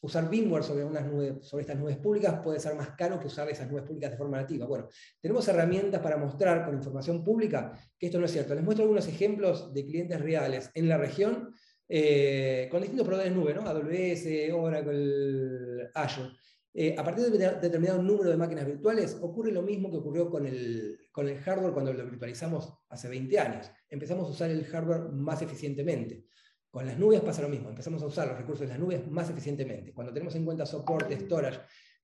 usar 0.00 0.28
VMware 0.30 0.62
sobre, 0.62 0.84
unas 0.84 1.04
nubes, 1.06 1.46
sobre 1.46 1.62
estas 1.62 1.78
nubes 1.78 1.96
públicas 1.96 2.40
puede 2.42 2.60
ser 2.60 2.74
más 2.76 2.90
caro 2.90 3.18
que 3.18 3.26
usar 3.26 3.48
esas 3.50 3.68
nubes 3.70 3.84
públicas 3.84 4.12
de 4.12 4.16
forma 4.16 4.36
nativa. 4.36 4.66
Bueno, 4.66 4.88
tenemos 5.20 5.46
herramientas 5.48 6.00
para 6.00 6.16
mostrar 6.16 6.64
con 6.64 6.74
información 6.74 7.24
pública 7.24 7.72
que 7.98 8.06
esto 8.06 8.18
no 8.18 8.26
es 8.26 8.32
cierto. 8.32 8.54
Les 8.54 8.62
muestro 8.62 8.84
algunos 8.84 9.08
ejemplos 9.08 9.72
de 9.74 9.84
clientes 9.84 10.20
reales 10.20 10.70
en 10.74 10.88
la 10.88 10.98
región 10.98 11.52
eh, 11.88 12.68
con 12.70 12.80
distintos 12.80 13.06
proveedores 13.06 13.34
de 13.34 13.40
nube, 13.40 13.54
¿no? 13.54 13.62
AWS, 13.62 14.52
Oracle, 14.54 15.90
Azure. 15.94 16.30
Eh, 16.78 16.94
a 16.98 17.02
partir 17.02 17.24
de 17.24 17.38
determinado 17.38 18.02
número 18.02 18.28
de 18.28 18.36
máquinas 18.36 18.66
virtuales 18.66 19.16
ocurre 19.22 19.50
lo 19.50 19.62
mismo 19.62 19.90
que 19.90 19.96
ocurrió 19.96 20.28
con 20.28 20.46
el, 20.46 20.98
con 21.10 21.26
el 21.26 21.38
hardware 21.38 21.72
cuando 21.72 21.90
lo 21.94 22.04
virtualizamos 22.04 22.70
hace 22.90 23.08
20 23.08 23.38
años. 23.38 23.70
Empezamos 23.88 24.28
a 24.28 24.32
usar 24.32 24.50
el 24.50 24.62
hardware 24.66 25.08
más 25.10 25.40
eficientemente. 25.40 26.26
Con 26.70 26.84
las 26.84 26.98
nubes 26.98 27.22
pasa 27.22 27.40
lo 27.40 27.48
mismo, 27.48 27.70
empezamos 27.70 28.02
a 28.02 28.06
usar 28.06 28.28
los 28.28 28.36
recursos 28.36 28.60
de 28.60 28.66
las 28.66 28.78
nubes 28.78 29.08
más 29.08 29.30
eficientemente. 29.30 29.94
Cuando 29.94 30.12
tenemos 30.12 30.34
en 30.34 30.44
cuenta 30.44 30.66
soporte, 30.66 31.18
storage 31.18 31.60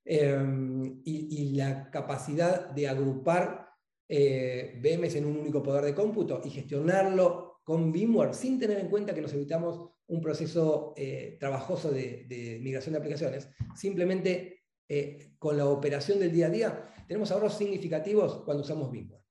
em, 0.06 1.02
y, 1.04 1.54
la 1.54 1.90
capacidad 1.90 2.70
de 2.70 2.88
agrupar 2.88 3.68
eh, 4.08 4.80
VMs 4.82 5.16
en 5.16 5.26
un 5.26 5.36
único 5.36 5.62
poder 5.62 5.84
de 5.84 5.94
cómputo 5.94 6.40
y 6.42 6.48
gestionarlo 6.48 7.60
con 7.62 7.92
VMware 7.92 8.32
sin 8.32 8.58
tener 8.58 8.78
en 8.78 8.88
cuenta 8.88 9.14
que 9.14 9.20
nos 9.20 9.34
evitamos 9.34 9.90
un 10.06 10.20
proceso 10.20 10.94
eh, 10.96 11.36
trabajoso 11.38 11.90
de, 11.90 12.58
migración 12.62 12.94
de 12.94 12.98
aplicaciones, 12.98 13.48
simplemente 13.74 14.61
eh, 14.94 15.32
con 15.38 15.56
la 15.56 15.66
operación 15.66 16.18
del 16.18 16.32
día 16.32 16.46
a 16.46 16.50
día 16.50 16.94
tenemos 17.06 17.30
ahorros 17.30 17.56
significativos 17.56 18.42
cuando 18.44 18.62
usamos 18.62 18.90
VMware 18.90 19.22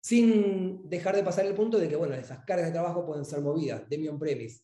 sin 0.00 0.88
dejar 0.88 1.16
de 1.16 1.22
pasar 1.22 1.46
el 1.46 1.54
punto 1.54 1.78
de 1.78 1.88
que 1.88 1.96
bueno, 1.96 2.14
esas 2.14 2.44
cargas 2.44 2.66
de 2.66 2.72
trabajo 2.72 3.04
pueden 3.04 3.24
ser 3.24 3.40
movidas 3.40 3.88
de 3.88 3.98
mi 3.98 4.08
on-premise 4.08 4.62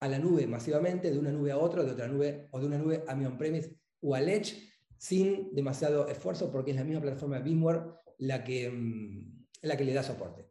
a 0.00 0.08
la 0.08 0.18
nube 0.18 0.46
masivamente, 0.46 1.10
de 1.10 1.18
una 1.18 1.32
nube 1.32 1.52
a 1.52 1.58
otra, 1.58 1.82
de 1.82 1.92
otra 1.92 2.08
nube, 2.08 2.48
o 2.50 2.60
de 2.60 2.66
una 2.66 2.78
nube 2.78 3.04
a 3.06 3.14
mi 3.14 3.24
on-premise 3.24 3.76
o 4.00 4.14
al 4.14 4.28
Edge, 4.28 4.54
sin 4.96 5.54
demasiado 5.54 6.08
esfuerzo, 6.08 6.50
porque 6.50 6.70
es 6.70 6.76
la 6.76 6.84
misma 6.84 7.02
plataforma 7.02 7.38
VMware 7.40 7.82
la 8.18 8.44
que, 8.44 8.70
mm, 8.70 9.46
la 9.62 9.76
que 9.76 9.84
le 9.84 9.92
da 9.92 10.02
soporte. 10.02 10.48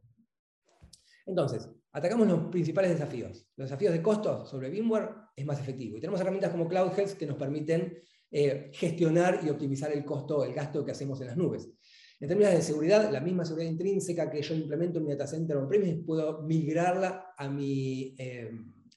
Entonces, 1.26 1.70
atacamos 1.92 2.28
los 2.28 2.52
principales 2.52 2.92
desafíos. 2.92 3.48
Los 3.56 3.70
desafíos 3.70 3.94
de 3.94 4.02
costos 4.02 4.50
sobre 4.50 4.70
VMware 4.70 5.10
es 5.36 5.46
más 5.46 5.60
efectivo. 5.60 5.98
Y 5.98 6.02
tenemos 6.02 6.22
herramientas 6.22 6.52
como 6.52 6.68
Cloud 6.68 6.92
Health 6.96 7.18
que 7.18 7.26
nos 7.26 7.38
permiten 7.38 7.98
eh, 8.38 8.70
gestionar 8.74 9.40
y 9.46 9.50
optimizar 9.50 9.94
el 9.94 10.04
costo, 10.04 10.44
el 10.44 10.54
gasto 10.54 10.84
que 10.84 10.92
hacemos 10.92 11.22
en 11.22 11.28
las 11.28 11.38
nubes. 11.38 11.70
En 12.20 12.28
términos 12.28 12.52
de 12.52 12.62
seguridad, 12.62 13.10
la 13.10 13.22
misma 13.22 13.46
seguridad 13.46 13.72
intrínseca 13.72 14.30
que 14.30 14.42
yo 14.42 14.54
implemento 14.54 15.00
en 15.00 15.06
mi 15.06 15.12
data 15.12 15.26
center 15.26 15.56
on-premise, 15.56 16.04
puedo 16.06 16.42
migrarla 16.44 17.34
a 17.38 17.48
mi 17.48 18.14
eh, 18.18 18.52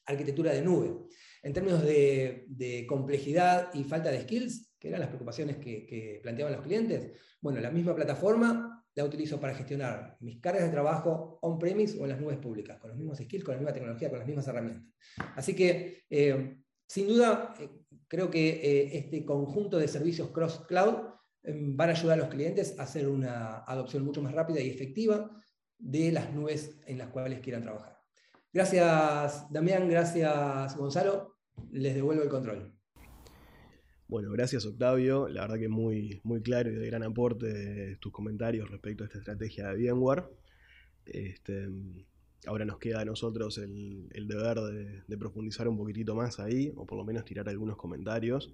arquitectura 0.07 0.53
de 0.53 0.63
nube. 0.63 1.07
En 1.45 1.53
términos 1.53 1.85
de, 1.85 2.85
complejidad 2.89 3.73
y 3.75 3.85
falta 3.85 4.11
de 4.11 4.23
skills, 4.23 4.73
que 4.77 4.89
eran 4.89 4.99
las 4.99 5.09
preocupaciones 5.09 5.59
que, 5.59 6.19
planteaban 6.21 6.55
los 6.55 6.63
clientes, 6.63 7.13
bueno, 7.41 7.61
la 7.61 7.71
misma 7.71 7.95
plataforma 7.95 8.85
la 8.93 9.05
utilizo 9.05 9.39
para 9.39 9.55
gestionar 9.55 10.17
mis 10.19 10.41
cargas 10.41 10.65
de 10.65 10.71
trabajo 10.71 11.39
on-premise 11.43 11.97
o 12.01 12.03
en 12.03 12.09
las 12.09 12.21
nubes 12.21 12.39
públicas, 12.39 12.77
con 12.81 12.91
los 12.91 12.99
mismos 12.99 13.19
skills, 13.19 13.45
con 13.45 13.55
la 13.55 13.61
misma 13.61 13.73
tecnología, 13.73 14.11
con 14.11 14.19
las 14.19 14.27
mismas 14.27 14.49
herramientas. 14.49 14.83
Así 15.37 15.55
que, 15.55 16.03
eh, 16.11 16.57
sin 16.89 17.07
duda, 17.07 17.55
eh, 17.61 17.69
creo 18.09 18.31
que 18.31 18.91
este 18.93 19.25
conjunto 19.25 19.79
de 19.79 19.89
servicios 19.89 20.31
cross-cloud 20.31 21.19
Em, 21.49 21.77
van 21.77 21.89
a 21.89 21.93
ayudar 21.93 22.19
a 22.19 22.23
los 22.23 22.29
clientes 22.29 22.79
a 22.79 22.83
hacer 22.83 23.09
una 23.09 23.59
adopción 23.59 24.05
mucho 24.05 24.21
más 24.21 24.33
rápida 24.33 24.61
y 24.61 24.69
efectiva 24.69 25.31
de 25.79 26.13
las 26.13 26.35
nubes 26.35 26.79
en 26.87 26.99
las 26.99 27.09
cuales 27.09 27.41
quieran 27.41 27.63
trabajar. 27.63 27.97
Gracias, 28.53 29.51
Damián, 29.51 29.89
gracias, 29.89 30.77
Gonzalo. 30.77 31.37
Les 31.71 31.95
devuelvo 31.95 32.23
el 32.23 32.29
control. 32.29 32.75
Bueno, 34.09 34.31
gracias 34.33 34.65
Octavio, 34.65 35.29
la 35.29 35.43
verdad 35.43 35.59
que 35.59 35.69
muy, 35.69 36.21
muy 36.25 36.41
claro 36.43 36.71
y 36.71 36.75
de 36.75 36.87
gran 36.87 37.03
aporte 37.03 37.97
tus 38.01 38.11
comentarios 38.11 38.71
respecto 38.71 39.05
a 39.05 39.07
esta 39.07 39.19
estrategia 39.19 39.69
de 39.69 39.93
VMware. 39.93 40.25
Este, 41.05 41.69
ahora 42.47 42.65
nos 42.65 42.79
queda 42.79 43.01
a 43.01 43.05
nosotros 43.05 43.59
el, 43.59 44.09
deber 44.29 44.61
de, 45.07 45.19
profundizar 45.19 45.69
un 45.69 45.77
poquitito 45.77 46.15
más 46.15 46.39
ahí, 46.41 46.73
o 46.77 46.87
por 46.87 46.99
lo 46.99 47.05
menos 47.05 47.25
tirar 47.25 47.49
algunos 47.49 47.77
comentarios. 47.77 48.53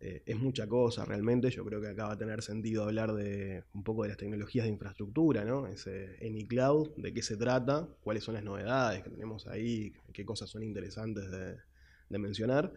Eh, 0.00 0.22
es 0.26 0.38
mucha 0.38 0.66
cosa 0.66 1.04
realmente. 1.04 1.50
Yo 1.50 1.64
creo 1.64 1.80
que 1.80 1.88
acá 1.88 2.06
va 2.06 2.12
a 2.12 2.18
tener 2.18 2.42
sentido 2.42 2.84
hablar 2.84 3.14
de 3.14 3.64
un 3.72 3.82
poco 3.82 4.02
de 4.02 4.08
las 4.08 4.18
tecnologías 4.18 4.66
de 4.66 4.72
infraestructura, 4.72 5.44
¿no? 5.44 5.66
Ese 5.66 6.18
AnyCloud, 6.20 6.96
de 6.96 7.14
qué 7.14 7.22
se 7.22 7.36
trata, 7.36 7.88
cuáles 8.02 8.24
son 8.24 8.34
las 8.34 8.44
novedades 8.44 9.02
que 9.02 9.10
tenemos 9.10 9.46
ahí, 9.46 9.94
qué 10.12 10.24
cosas 10.24 10.50
son 10.50 10.62
interesantes 10.62 11.30
de, 11.30 11.56
mencionar. 12.18 12.72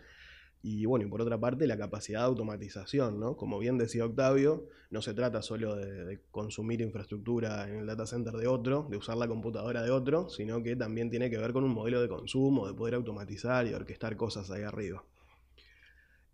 Y 0.62 0.86
bueno, 0.86 1.06
y 1.06 1.10
por 1.10 1.22
otra 1.22 1.40
parte, 1.40 1.68
la 1.68 1.78
capacidad 1.78 2.22
de 2.22 2.26
automatización, 2.26 3.20
¿no? 3.20 3.38
Como 3.38 3.60
bien 3.60 3.78
decía 3.78 4.06
Octavio, 4.06 4.68
no 4.90 5.02
se 5.02 5.14
trata 5.14 5.42
solo 5.42 5.76
de, 5.76 6.20
consumir 6.32 6.82
infraestructura 6.82 7.70
en 7.70 7.80
el 7.80 7.86
data 7.86 8.06
center 8.06 8.34
de 8.34 8.48
otro, 8.48 8.88
de 8.90 8.98
usar 8.98 9.18
la 9.18 9.28
computadora 9.28 9.84
de 9.84 9.92
otro, 9.92 10.30
sino 10.30 10.64
que 10.64 10.76
también 10.76 11.10
tiene 11.10 11.30
que 11.30 11.38
ver 11.38 11.54
con 11.54 11.64
un 11.64 11.72
modelo 11.72 12.02
de 12.02 12.10
consumo, 12.10 12.68
de 12.68 12.74
poder 12.74 12.96
automatizar 12.96 13.68
y 13.68 13.74
orquestar 13.74 14.18
cosas 14.18 14.50
ahí 14.52 14.64
arriba. 14.64 15.04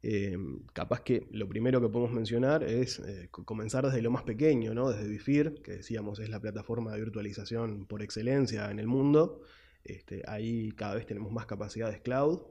Eh, 0.05 0.37
capaz 0.73 1.01
que 1.01 1.27
lo 1.31 1.47
primero 1.47 1.79
que 1.79 1.87
podemos 1.87 2.11
mencionar 2.13 2.63
es 2.63 2.99
eh, 2.99 3.29
comenzar 3.31 3.85
desde 3.85 4.01
lo 4.01 4.11
más 4.11 4.23
pequeño, 4.23 4.73
¿no? 4.73 4.91
desde 4.91 5.07
Bifir, 5.07 5.61
que 5.63 5.77
decíamos 5.77 6.19
es 6.19 6.29
la 6.29 6.41
plataforma 6.41 6.91
de 6.91 6.99
virtualización 6.99 7.85
por 7.85 8.01
excelencia 8.01 8.69
en 8.69 8.79
el 8.79 8.87
mundo. 8.87 9.41
Este, 9.85 10.21
ahí 10.27 10.73
cada 10.73 10.95
vez 10.95 11.05
tenemos 11.05 11.31
más 11.31 11.45
capacidades 11.45 12.01
cloud. 12.01 12.41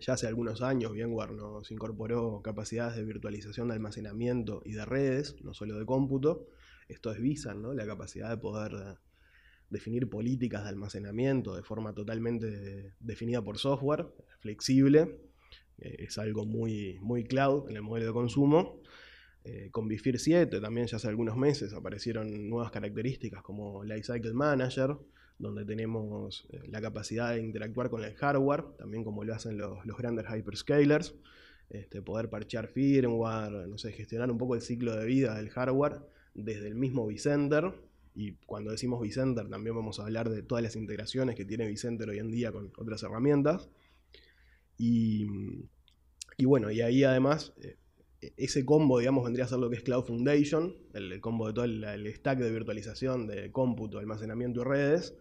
Ya 0.00 0.14
hace 0.14 0.26
algunos 0.26 0.62
años 0.62 0.92
VMware 0.92 1.32
nos 1.32 1.70
incorporó 1.70 2.40
capacidades 2.42 2.96
de 2.96 3.04
virtualización 3.04 3.68
de 3.68 3.74
almacenamiento 3.74 4.62
y 4.64 4.72
de 4.72 4.84
redes, 4.84 5.36
no 5.42 5.52
solo 5.52 5.78
de 5.78 5.84
cómputo. 5.84 6.46
Esto 6.88 7.12
es 7.12 7.20
Visa, 7.20 7.54
¿no? 7.54 7.74
la 7.74 7.86
capacidad 7.86 8.30
de 8.30 8.38
poder 8.38 8.72
eh, 8.72 8.94
definir 9.68 10.08
políticas 10.08 10.64
de 10.64 10.70
almacenamiento 10.70 11.54
de 11.54 11.62
forma 11.62 11.94
totalmente 11.94 12.94
definida 13.00 13.42
por 13.42 13.58
software, 13.58 14.06
flexible, 14.40 15.18
eh, 15.78 15.96
es 15.98 16.18
algo 16.18 16.46
muy, 16.46 16.98
muy 17.00 17.24
cloud 17.24 17.68
en 17.68 17.76
el 17.76 17.82
modelo 17.82 18.06
de 18.06 18.12
consumo. 18.12 18.80
Eh, 19.44 19.70
con 19.72 19.88
Bifir 19.88 20.20
7 20.20 20.60
también 20.60 20.86
ya 20.86 20.98
hace 20.98 21.08
algunos 21.08 21.36
meses 21.36 21.72
aparecieron 21.72 22.48
nuevas 22.48 22.70
características 22.70 23.42
como 23.42 23.82
Lifecycle 23.82 24.32
Manager, 24.32 24.96
donde 25.38 25.64
tenemos 25.64 26.46
eh, 26.50 26.60
la 26.68 26.80
capacidad 26.80 27.34
de 27.34 27.40
interactuar 27.40 27.90
con 27.90 28.04
el 28.04 28.14
hardware, 28.14 28.62
también 28.76 29.04
como 29.04 29.24
lo 29.24 29.34
hacen 29.34 29.58
los, 29.58 29.78
grandes 29.98 30.26
hyperscalers, 30.26 31.14
este, 31.70 32.02
poder 32.02 32.28
parchear 32.28 32.68
firmware, 32.68 33.66
no 33.68 33.78
sé, 33.78 33.92
gestionar 33.92 34.30
un 34.30 34.38
poco 34.38 34.54
el 34.54 34.60
ciclo 34.60 34.94
de 34.94 35.06
vida 35.06 35.34
del 35.34 35.50
hardware 35.50 36.00
desde 36.34 36.68
el 36.68 36.74
mismo 36.74 37.06
vCenter. 37.06 37.72
Y 38.14 38.32
cuando 38.46 38.70
decimos 38.70 39.00
vCenter 39.00 39.48
también 39.48 39.74
vamos 39.74 39.98
a 39.98 40.04
hablar 40.04 40.28
de 40.28 40.42
todas 40.42 40.62
las 40.62 40.76
integraciones 40.76 41.34
que 41.34 41.44
tiene 41.44 41.66
vCenter 41.66 42.10
hoy 42.10 42.18
en 42.18 42.30
día 42.30 42.52
con 42.52 42.70
otras 42.76 43.02
herramientas. 43.02 43.68
Y, 44.76 45.26
bueno, 46.44 46.70
y 46.70 46.80
ahí 46.80 47.04
además 47.04 47.52
eh, 47.62 47.76
ese 48.36 48.64
combo, 48.64 49.00
digamos, 49.00 49.24
vendría 49.24 49.44
a 49.44 49.48
ser 49.48 49.58
lo 49.58 49.68
que 49.68 49.76
es 49.76 49.82
Cloud 49.82 50.04
Foundation, 50.04 50.76
el, 50.94 51.20
combo 51.20 51.48
de 51.48 51.52
todo 51.52 51.64
el, 51.64 52.14
stack 52.14 52.38
de 52.38 52.52
virtualización 52.52 53.26
de 53.26 53.50
cómputo, 53.50 53.98
almacenamiento 53.98 54.60
y 54.60 54.64
redes. 54.64 55.16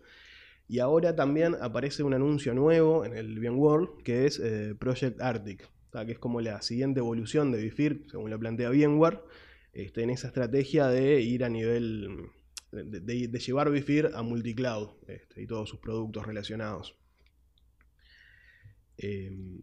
Y 0.67 0.79
ahora 0.79 1.15
también 1.15 1.55
aparece 1.59 2.03
un 2.03 2.13
anuncio 2.13 2.53
nuevo 2.53 3.03
en 3.03 3.17
el 3.17 3.39
VMworld 3.39 4.03
que 4.03 4.25
es 4.25 4.39
eh, 4.39 4.75
Project 4.79 5.19
Arctic, 5.19 5.67
que 5.91 6.11
es 6.11 6.19
como 6.19 6.39
la 6.41 6.61
siguiente 6.61 6.99
evolución 6.99 7.51
de 7.51 7.61
Bifir, 7.61 8.05
según 8.09 8.29
lo 8.29 8.39
plantea 8.39 8.69
VMware, 8.69 9.21
este, 9.73 10.03
en 10.03 10.11
esa 10.11 10.27
estrategia 10.27 10.87
de 10.87 11.21
ir 11.21 11.43
a 11.43 11.49
nivel, 11.49 12.29
de, 12.71 13.39
llevar 13.39 13.71
Bifir 13.71 14.11
a 14.13 14.21
multicloud 14.21 14.89
este, 15.07 15.41
y 15.41 15.47
todos 15.47 15.67
sus 15.67 15.79
productos 15.79 16.25
relacionados. 16.25 16.95
Em, 18.97 19.59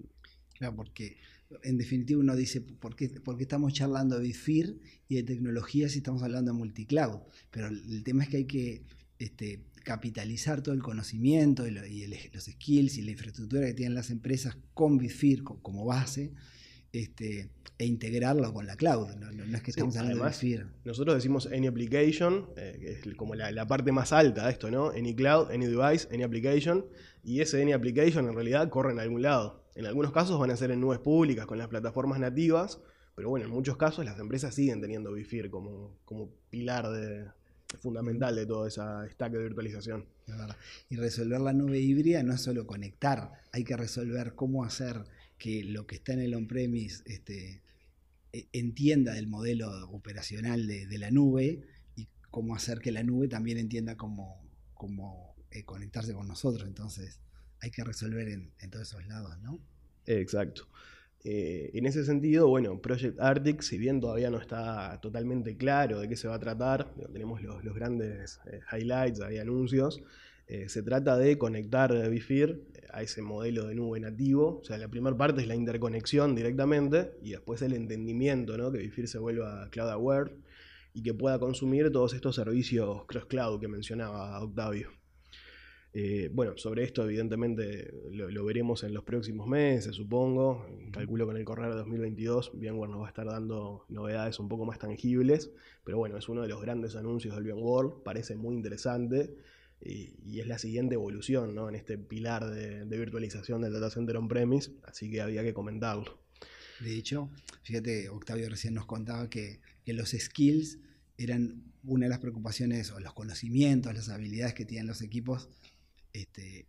claro, 0.59 0.75
porque 0.77 1.19
en 1.63 1.79
definitiva 1.79 2.21
uno 2.21 2.37
dice, 2.37 2.61
¿por 2.61 2.95
qué, 2.95 3.11
estamos 3.39 3.73
charlando 3.73 4.17
de 4.19 4.23
BIFIR 4.23 4.79
y 5.09 5.17
de 5.17 5.23
tecnología 5.23 5.89
si 5.89 5.99
estamos 5.99 6.23
hablando 6.23 6.53
de 6.53 6.59
multicloud? 6.59 7.21
Pero 7.51 7.69
el 7.69 8.03
tema 8.05 8.25
es 8.25 8.29
que 8.29 8.37
hay 8.39 8.45
que 8.45 8.83
este, 9.19 9.65
capitalizar 9.85 10.63
todo 10.63 10.75
el 10.75 10.83
conocimiento 10.83 11.67
y, 11.67 11.71
los 11.71 12.45
skills 12.45 12.99
y 12.99 13.03
la 13.03 13.13
infraestructura 13.13 13.67
que 13.67 13.75
tienen 13.75 13.95
las 13.95 14.11
empresas 14.11 14.57
con 14.75 14.99
BIFIR 14.99 15.43
como 15.43 15.85
base 15.87 16.33
este, 16.93 17.49
e 17.79 17.87
integrarlo 17.87 18.53
con 18.53 18.67
la 18.67 18.77
cloud. 18.77 19.09
No, 19.17 19.57
es 19.57 19.63
que 19.63 19.71
estamos 19.71 19.97
hablando 19.97 20.23
de 20.23 20.31
BIFIR. 20.31 20.67
Nosotros 20.85 21.17
decimos 21.17 21.47
Any 21.47 21.67
Application, 21.67 22.51
eh, 22.57 22.77
que 23.03 23.11
es 23.11 23.17
como 23.17 23.35
la, 23.35 23.51
la, 23.51 23.67
parte 23.67 23.91
más 23.93 24.13
alta 24.13 24.45
de 24.45 24.53
esto, 24.53 24.71
¿no? 24.71 24.91
Any 24.91 25.15
Cloud, 25.15 25.51
Any 25.51 25.67
Device, 25.67 26.09
Any 26.13 26.23
Application 26.23 26.85
y 27.25 27.41
ese 27.41 27.63
Any 27.63 27.73
Application 27.73 28.29
en 28.29 28.35
realidad 28.35 28.69
corre 28.69 28.93
en 28.93 29.01
algún 29.01 29.23
lado. 29.23 29.58
En 29.79 29.87
algunos 29.87 30.11
casos 30.11 30.41
van 30.41 30.51
a 30.51 30.57
ser 30.57 30.73
en 30.73 30.81
nubes 30.81 30.99
públicas 30.99 31.47
con 31.47 31.57
las 31.57 31.69
plataformas 31.69 32.19
nativas, 32.19 32.81
pero 33.15 33.31
bueno, 33.31 33.47
en 33.47 33.53
muchos 33.53 33.77
casos 33.77 34.05
las 34.05 34.19
empresas 34.19 34.53
siguen 34.53 34.81
teniendo 34.81 35.13
Bifir 35.13 35.51
como, 35.51 35.97
como 36.05 36.31
pilar 36.51 37.33
fundamental 37.79 38.35
de 38.35 38.45
toda 38.45 38.67
esa 38.67 39.09
stack 39.09 39.35
de 39.35 39.39
virtualización. 39.45 40.05
Y 40.91 40.97
resolver 40.97 41.41
la 41.41 41.53
nube 41.53 41.79
híbrida 41.79 42.25
no 42.25 42.35
es 42.35 42.41
solo 42.41 42.67
conectar, 42.67 43.31
hay 43.53 43.63
que 43.63 43.77
resolver 43.77 44.35
cómo 44.35 44.65
hacer 44.65 45.05
que 45.39 45.63
lo 45.63 45.87
que 45.87 45.95
está 45.95 46.13
en 46.13 46.23
el 46.23 46.35
on-premise 46.35 47.05
este, 47.07 47.63
e, 48.33 48.49
entienda 48.53 49.17
el 49.17 49.29
modelo 49.29 49.71
operacional 49.91 50.67
de, 50.67 50.99
la 50.99 51.13
nube 51.13 51.63
y 51.95 52.09
cómo 52.33 52.57
hacer 52.57 52.81
que 52.81 52.91
la 52.91 53.05
nube 53.05 53.29
también 53.29 53.59
entienda 53.59 53.97
cómo, 53.97 54.43
cómo 54.75 55.37
eh, 55.53 55.63
conectarse 55.63 56.15
con 56.15 56.27
nosotros. 56.27 56.67
Entonces 56.67 57.21
hay 57.61 57.71
que 57.71 57.85
resolver 57.85 58.29
en, 58.29 58.53
todos 58.71 58.89
esos 58.89 59.07
lados, 59.07 59.39
¿no? 59.43 59.59
Exacto. 60.07 60.69
Eh, 61.25 61.71
en 61.75 61.87
ese 61.87 62.05
sentido, 62.05 62.49
bueno, 62.49 62.81
Project 62.81 63.21
Arctic, 63.21 63.63
si 63.63 63.77
bien 63.77 64.01
todavía 64.01 64.31
no 64.31 64.39
está 64.39 65.01
totalmente 65.01 65.57
claro 65.57 66.01
de 66.01 66.09
qué 66.09 66.17
se 66.17 66.29
va 66.29 66.37
a 66.37 66.39
tratar, 66.39 66.95
tenemos 67.13 67.43
los, 67.43 67.63
grandes 67.75 68.41
eh, 68.47 68.61
highlights, 68.73 69.21
hay 69.21 69.39
anuncios, 69.39 70.01
eh, 70.47 70.69
se 70.69 70.83
trata 70.83 71.19
de 71.19 71.37
conectar 71.37 72.09
Bifir 72.09 72.65
a 72.93 73.03
ese 73.03 73.21
modelo 73.21 73.67
de 73.67 73.75
nube 73.75 74.01
nativo. 74.01 74.61
O 74.61 74.65
sea, 74.65 74.79
la 74.79 74.89
primera 74.89 75.17
parte 75.17 75.43
es 75.43 75.49
la 75.49 75.55
interconexión 75.55 76.35
directamente 76.35 77.13
y 77.23 77.33
después 77.33 77.61
el 77.63 77.75
entendimiento, 77.75 78.57
¿no? 78.57 78.73
que 78.73 78.79
Bifir 78.79 79.09
se 79.09 79.19
vuelva 79.19 79.69
cloud 79.71 79.91
aware 79.91 80.33
y 80.95 81.03
que 81.03 81.15
pueda 81.15 81.39
consumir 81.39 81.93
todos 81.93 82.15
estos 82.15 82.37
servicios 82.37 83.05
cross-cloud 83.07 83.61
que 83.61 83.69
mencionaba 83.69 84.41
Octavio. 84.43 84.98
Eh, 85.95 86.29
bueno, 86.33 86.57
sobre 86.57 86.85
esto 86.85 87.03
evidentemente 87.05 87.93
lo, 88.11 88.45
veremos 88.45 88.85
en 88.85 88.93
los 88.93 89.05
próximos 89.05 89.49
meses, 89.49 89.97
supongo. 89.97 90.67
Calculo 90.93 91.27
que 91.27 91.33
en 91.33 91.39
el 91.39 91.45
correr 91.45 91.71
de 91.71 91.77
2022 91.77 92.53
VMware 92.55 92.91
nos 92.91 93.01
va 93.01 93.07
a 93.07 93.09
estar 93.09 93.27
dando 93.27 93.85
novedades 93.89 94.39
un 94.39 94.49
poco 94.49 94.67
más 94.67 94.79
tangibles, 94.79 95.51
pero 95.85 95.99
bueno, 95.99 96.19
es 96.19 96.29
uno 96.29 96.43
de 96.43 96.49
los 96.49 96.61
grandes 96.61 96.95
anuncios 96.95 97.35
del 97.35 97.45
VMware, 97.45 98.03
parece 98.05 98.37
muy 98.37 98.55
interesante 98.55 99.35
y, 99.81 100.41
es 100.41 100.47
la 100.47 100.59
siguiente 100.59 100.95
evolución 100.95 101.55
¿no? 101.55 101.69
en 101.69 101.75
este 101.75 101.99
pilar 101.99 102.51
de, 102.51 102.85
virtualización 102.85 103.63
del 103.63 103.73
data 103.73 103.91
center 103.91 104.17
on-premise, 104.17 104.73
así 104.85 105.11
que 105.11 105.21
había 105.21 105.43
que 105.43 105.55
comentarlo. 105.55 106.19
De 106.81 106.97
hecho, 106.97 107.31
fíjate, 107.63 108.09
Octavio 108.09 108.49
recién 108.49 108.75
nos 108.75 108.87
contaba 108.87 109.29
que, 109.31 109.61
que 109.85 109.95
los 109.95 110.11
skills 110.11 110.79
eran 111.17 111.65
una 111.83 112.07
de 112.07 112.11
las 112.11 112.21
preocupaciones 112.21 112.93
o 112.93 113.01
los 113.01 113.15
conocimientos, 113.15 113.93
las 113.95 114.09
habilidades 114.09 114.55
que 114.55 114.65
tienen 114.65 114.87
los 114.87 115.03
equipos 115.03 115.49
este, 116.13 116.67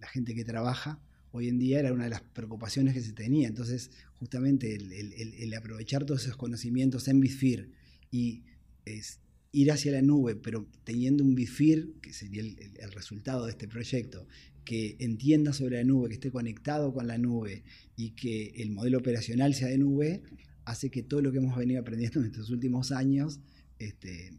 la, 0.00 0.08
gente 0.08 0.34
que 0.34 0.44
trabaja 0.44 1.00
hoy 1.32 1.48
en 1.48 1.58
día 1.58 1.80
era 1.80 1.92
una 1.92 2.04
de 2.04 2.10
las 2.10 2.22
preocupaciones 2.22 2.94
que 2.94 3.02
se 3.02 3.12
tenía. 3.12 3.48
Entonces, 3.48 3.90
justamente 4.18 4.74
el, 4.74 5.54
aprovechar 5.54 6.04
todos 6.04 6.22
esos 6.24 6.36
conocimientos 6.36 7.08
en 7.08 7.20
Bitfir 7.20 7.72
y 8.10 8.44
ir 9.52 9.72
hacia 9.72 9.92
la 9.92 10.02
nube, 10.02 10.36
pero 10.36 10.66
teniendo 10.84 11.24
un 11.24 11.34
Bitfir, 11.34 11.94
que 12.00 12.12
sería 12.12 12.42
el, 12.42 12.92
resultado 12.92 13.44
de 13.44 13.52
este 13.52 13.68
proyecto, 13.68 14.26
que 14.64 14.96
entienda 14.98 15.52
sobre 15.52 15.76
la 15.76 15.84
nube, 15.84 16.08
que 16.08 16.14
esté 16.14 16.30
conectado 16.30 16.92
con 16.92 17.06
la 17.06 17.18
nube 17.18 17.64
y 17.96 18.10
que 18.10 18.52
el 18.56 18.70
modelo 18.70 18.98
operacional 18.98 19.54
sea 19.54 19.68
de 19.68 19.78
nube, 19.78 20.22
hace 20.64 20.90
que 20.90 21.02
todo 21.02 21.22
lo 21.22 21.32
que 21.32 21.38
hemos 21.38 21.56
venido 21.56 21.80
aprendiendo 21.80 22.20
en 22.20 22.26
estos 22.26 22.50
últimos 22.50 22.92
años 22.92 23.40
este, 23.78 24.32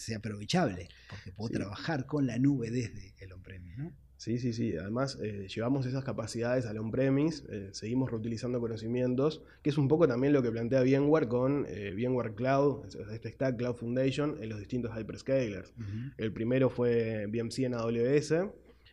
sea 0.00 0.18
aprovechable, 0.18 0.88
porque 1.08 1.32
puedo 1.32 1.50
trabajar 1.50 2.06
con 2.06 2.26
la 2.26 2.38
nube 2.38 2.70
desde 2.70 3.14
el 3.18 3.32
on-premise, 3.32 3.76
¿no? 3.76 3.92
Sí, 4.20 4.38
sí, 4.38 4.52
sí. 4.52 4.76
Además, 4.76 5.18
eh, 5.22 5.46
llevamos 5.48 5.86
esas 5.86 6.04
capacidades 6.04 6.66
al 6.66 6.76
on-premise, 6.76 7.42
eh, 7.48 7.70
seguimos 7.72 8.10
reutilizando 8.10 8.60
conocimientos, 8.60 9.40
que 9.62 9.70
es 9.70 9.78
un 9.78 9.88
poco 9.88 10.06
también 10.06 10.34
lo 10.34 10.42
que 10.42 10.50
plantea 10.50 10.82
VMware 10.82 11.26
con 11.26 11.64
eh, 11.66 11.94
VMware 11.96 12.34
Cloud, 12.34 12.84
este 13.14 13.30
stack 13.30 13.56
Cloud 13.56 13.76
Foundation, 13.76 14.36
en 14.42 14.50
los 14.50 14.58
distintos 14.58 14.92
hyperscalers. 14.94 15.72
El 16.18 16.34
primero 16.34 16.68
fue 16.68 17.28
VMC 17.28 17.60
en 17.60 17.72
AWS, 17.72 18.34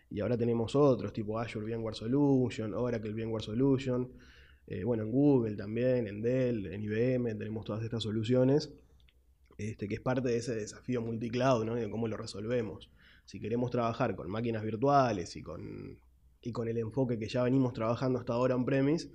y 0.09 0.21
ahora 0.21 0.37
tenemos 0.37 0.77
otros, 0.77 1.11
tipo 1.11 1.37
Azure 1.37 1.75
VMware 1.75 1.95
Solution, 1.95 2.73
Oracle 2.73 3.11
VMware 3.11 3.43
Solution, 3.43 4.09
bueno, 4.85 5.03
en 5.03 5.11
Google 5.11 5.57
también, 5.57 6.07
en 6.07 6.21
Dell, 6.21 6.67
en 6.67 6.81
IBM, 6.81 7.37
tenemos 7.37 7.65
todas 7.65 7.83
estas 7.83 8.03
soluciones 8.03 8.71
este, 9.57 9.87
que 9.87 9.95
es 9.95 10.01
parte 10.01 10.29
de 10.29 10.37
ese 10.37 10.55
desafío 10.55 11.01
multicloud, 11.01 11.65
¿no? 11.65 11.75
de 11.75 11.89
cómo 11.89 12.07
lo 12.07 12.17
resolvemos. 12.17 12.89
Si 13.25 13.39
queremos 13.39 13.71
trabajar 13.71 14.15
con 14.15 14.29
máquinas 14.29 14.63
virtuales 14.63 15.35
y 15.35 15.41
con, 15.41 15.99
y 16.41 16.51
con 16.51 16.67
el 16.67 16.77
enfoque 16.77 17.17
que 17.19 17.27
ya 17.27 17.43
venimos 17.43 17.73
trabajando 17.73 18.19
hasta 18.19 18.33
ahora 18.33 18.55
on-premise, 18.55 19.09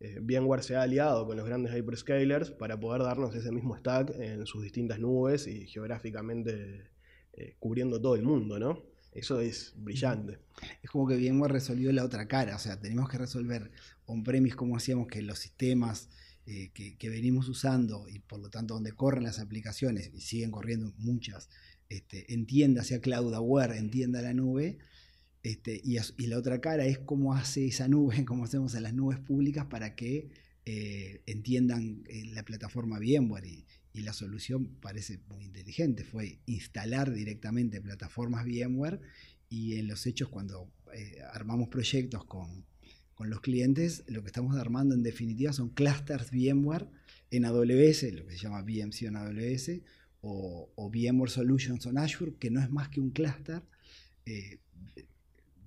eh, 0.00 0.20
VMware 0.20 0.62
se 0.62 0.76
ha 0.76 0.82
aliado 0.82 1.26
con 1.26 1.36
los 1.36 1.44
grandes 1.44 1.74
hyperscalers 1.74 2.52
para 2.52 2.78
poder 2.78 3.02
darnos 3.02 3.34
ese 3.34 3.50
mismo 3.50 3.76
stack 3.76 4.10
en 4.20 4.46
sus 4.46 4.62
distintas 4.62 5.00
nubes 5.00 5.48
y 5.48 5.66
geográficamente 5.66 6.90
eh, 7.32 7.56
cubriendo 7.58 8.00
todo 8.00 8.14
el 8.14 8.22
mundo, 8.22 8.58
¿no? 8.58 8.84
Eso 9.12 9.40
es 9.40 9.74
brillante. 9.76 10.38
Es 10.82 10.90
como 10.90 11.08
que 11.08 11.16
VMware 11.16 11.50
resolvió 11.50 11.90
la 11.92 12.04
otra 12.04 12.28
cara, 12.28 12.54
o 12.54 12.58
sea, 12.58 12.80
tenemos 12.80 13.08
que 13.08 13.18
resolver 13.18 13.72
on-premise 14.06 14.54
como 14.54 14.76
hacíamos 14.76 15.08
que 15.08 15.22
los 15.22 15.40
sistemas 15.40 16.08
eh, 16.50 16.70
que, 16.72 17.10
venimos 17.10 17.46
usando 17.50 18.08
y 18.08 18.20
por 18.20 18.40
lo 18.40 18.48
tanto 18.48 18.72
donde 18.72 18.92
corren 18.92 19.24
las 19.24 19.38
aplicaciones 19.38 20.10
y 20.14 20.22
siguen 20.22 20.50
corriendo 20.50 20.94
muchas, 20.96 21.50
este, 21.90 22.32
entienda, 22.32 22.84
sea 22.84 23.02
cloud 23.02 23.34
aware, 23.34 23.76
entienda 23.76 24.22
la 24.22 24.32
nube. 24.32 24.78
Este, 25.42 25.78
y, 25.84 25.98
la 26.26 26.38
otra 26.38 26.62
cara 26.62 26.86
es 26.86 26.98
cómo 27.00 27.34
hace 27.34 27.66
esa 27.66 27.86
nube, 27.86 28.24
cómo 28.24 28.44
hacemos 28.44 28.74
en 28.74 28.84
las 28.84 28.94
nubes 28.94 29.18
públicas 29.18 29.66
para 29.66 29.94
que 29.94 30.30
eh, 30.64 31.20
entiendan 31.26 32.02
eh, 32.08 32.24
la 32.32 32.42
plataforma 32.44 32.98
VMware. 32.98 33.44
Y, 33.44 33.66
la 33.92 34.14
solución 34.14 34.76
parece 34.80 35.18
muy 35.28 35.44
inteligente, 35.44 36.04
fue 36.04 36.38
instalar 36.46 37.12
directamente 37.12 37.80
plataformas 37.82 38.46
VMware 38.46 39.00
y 39.50 39.74
en 39.74 39.88
los 39.88 40.06
hechos 40.06 40.28
cuando 40.28 40.72
armamos 41.32 41.68
proyectos 41.68 42.24
con, 42.24 42.64
con 43.18 43.30
los 43.30 43.40
clientes, 43.40 44.04
lo 44.06 44.22
que 44.22 44.28
estamos 44.28 44.56
armando 44.56 44.94
en 44.94 45.02
definitiva 45.02 45.52
son 45.52 45.70
clusters 45.70 46.30
VMware 46.30 46.88
en 47.32 47.46
AWS, 47.46 48.12
lo 48.12 48.24
que 48.24 48.30
se 48.30 48.38
llama 48.38 48.62
VMC 48.62 49.02
en 49.02 49.16
AWS, 49.16 49.80
o, 50.20 50.70
VMware 50.76 51.28
Solutions 51.28 51.84
on 51.86 51.98
Azure, 51.98 52.36
que 52.38 52.48
no 52.48 52.60
es 52.60 52.70
más 52.70 52.90
que 52.90 53.00
un 53.00 53.10
clúster 53.10 53.64
eh, 54.24 54.60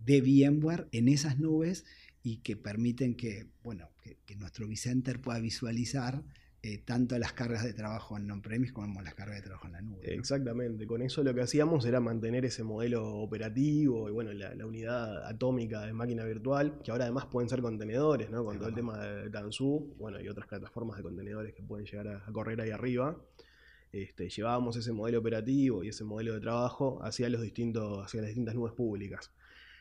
de 0.05 0.21
VMware 0.21 0.87
en 0.93 1.09
esas 1.09 1.39
nubes 1.39 1.83
y 2.23 2.37
que 2.37 2.55
permiten 2.55 3.15
que, 3.15 3.49
bueno, 3.63 3.89
que, 4.01 4.35
nuestro 4.37 4.65
vCenter 4.65 5.19
pueda 5.19 5.39
visualizar 5.39 6.23
eh, 6.63 6.77
tanto 6.85 7.17
las 7.17 7.33
cargas 7.33 7.63
de 7.63 7.73
trabajo 7.73 8.17
en 8.17 8.29
on-premise 8.29 8.71
como 8.71 9.01
las 9.01 9.15
cargas 9.15 9.37
de 9.37 9.41
trabajo 9.41 9.65
en 9.65 9.73
la 9.73 9.81
nube. 9.81 10.13
Exactamente, 10.13 10.85
con 10.85 11.01
eso 11.01 11.23
lo 11.23 11.33
que 11.33 11.41
hacíamos 11.41 11.83
era 11.85 11.99
mantener 11.99 12.45
ese 12.45 12.63
modelo 12.63 13.15
operativo 13.15 14.07
y 14.07 14.11
bueno, 14.11 14.31
la, 14.31 14.63
unidad 14.63 15.25
atómica 15.25 15.81
de 15.81 15.93
máquina 15.93 16.23
virtual, 16.23 16.79
que 16.83 16.91
ahora 16.91 17.05
además 17.05 17.25
pueden 17.25 17.49
ser 17.49 17.63
contenedores, 17.63 18.29
¿no? 18.29 18.45
con 18.45 18.59
todo 18.59 18.69
el 18.69 18.75
tema 18.75 19.03
de 19.03 19.31
Tanzu, 19.31 19.95
bueno, 19.97 20.21
y 20.21 20.27
otras 20.27 20.45
plataformas 20.45 20.97
de 20.97 21.03
contenedores 21.03 21.55
que 21.55 21.63
pueden 21.63 21.87
llegar 21.87 22.07
a, 22.07 22.31
correr 22.31 22.61
ahí 22.61 22.69
arriba. 22.69 23.19
Este, 23.91 24.29
llevábamos 24.29 24.77
ese 24.77 24.93
modelo 24.93 25.17
operativo 25.17 25.83
y 25.83 25.89
ese 25.89 26.03
modelo 26.03 26.35
de 26.35 26.41
trabajo 26.41 27.03
hacia, 27.03 27.27
los 27.29 27.41
distintos, 27.41 28.05
hacia 28.05 28.21
las 28.21 28.27
distintas 28.27 28.53
nubes 28.53 28.73
públicas. 28.73 29.31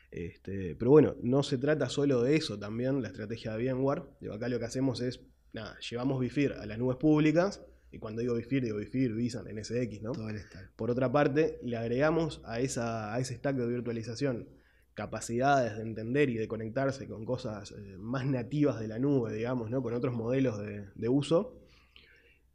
Este, 0.09 0.75
pero 0.75 0.89
bueno, 0.89 1.15
no 1.21 1.43
se 1.43 1.59
trata 1.59 1.89
solo 1.89 2.23
de 2.23 2.35
eso, 2.35 2.57
también 2.57 3.03
la 3.03 3.09
estrategia 3.09 3.55
de 3.55 3.71
VMware. 3.71 4.03
acá 4.33 4.49
lo 4.49 4.57
que 4.57 4.65
hacemos 4.65 4.99
es 4.99 5.21
nada, 5.53 5.77
llevamos 5.79 6.19
Bifir 6.19 6.53
a 6.53 6.65
las 6.65 6.77
nubes 6.77 6.97
públicas, 6.97 7.63
y 7.91 7.99
cuando 7.99 8.21
digo 8.21 8.35
Bifir, 8.35 8.63
digo 8.63 8.77
Bifir, 8.77 9.13
Visan, 9.13 9.45
NSX, 9.53 10.01
¿no? 10.01 10.13
Por 10.75 10.91
otra 10.91 11.11
parte, 11.11 11.59
le 11.63 11.77
agregamos 11.77 12.41
a, 12.45 12.59
esa, 12.59 13.13
a 13.13 13.19
ese 13.19 13.35
stack 13.35 13.57
de 13.57 13.67
virtualización 13.67 14.47
capacidades 14.93 15.77
de 15.77 15.83
entender 15.83 16.29
y 16.29 16.35
de 16.35 16.47
conectarse 16.47 17.07
con 17.07 17.25
cosas 17.25 17.71
eh, 17.71 17.97
más 17.97 18.25
nativas 18.25 18.79
de 18.79 18.87
la 18.87 18.99
nube, 18.99 19.33
digamos, 19.33 19.69
¿no? 19.69 19.81
Con 19.81 19.93
otros 19.93 20.13
modelos 20.13 20.59
de, 20.59 21.09
uso. 21.09 21.57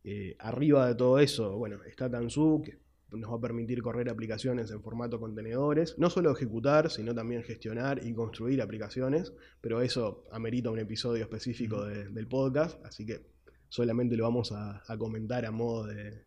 Eh, 0.05 0.37
arriba 0.39 0.87
de 0.87 0.95
todo 0.95 1.19
eso, 1.19 1.57
bueno, 1.57 1.83
está 1.85 2.09
Tanzu, 2.09 2.63
que 2.65 2.79
nos 3.13 3.31
va 3.31 3.37
a 3.37 3.41
permitir 3.41 3.83
correr 3.83 4.09
aplicaciones 4.09 4.71
en 4.71 4.83
formato 4.83 5.21
contenedores, 5.21 5.97
no 5.99 6.11
solo 6.11 6.33
ejecutar, 6.33 6.91
sino 6.91 7.15
también 7.15 7.43
gestionar 7.45 8.05
y 8.05 8.13
construir 8.13 8.61
aplicaciones, 8.61 9.33
pero 9.61 9.81
eso 9.81 10.25
amerita 10.33 10.71
un 10.71 10.79
episodio 10.79 11.23
específico 11.23 11.85
del 11.85 12.27
podcast, 12.27 12.85
así 12.85 13.07
que 13.07 13.21
solamente 13.69 14.17
lo 14.17 14.25
vamos 14.25 14.53
a, 14.53 14.83
comentar 14.99 15.47
a 15.47 15.51
modo 15.51 15.87
de, 15.87 16.25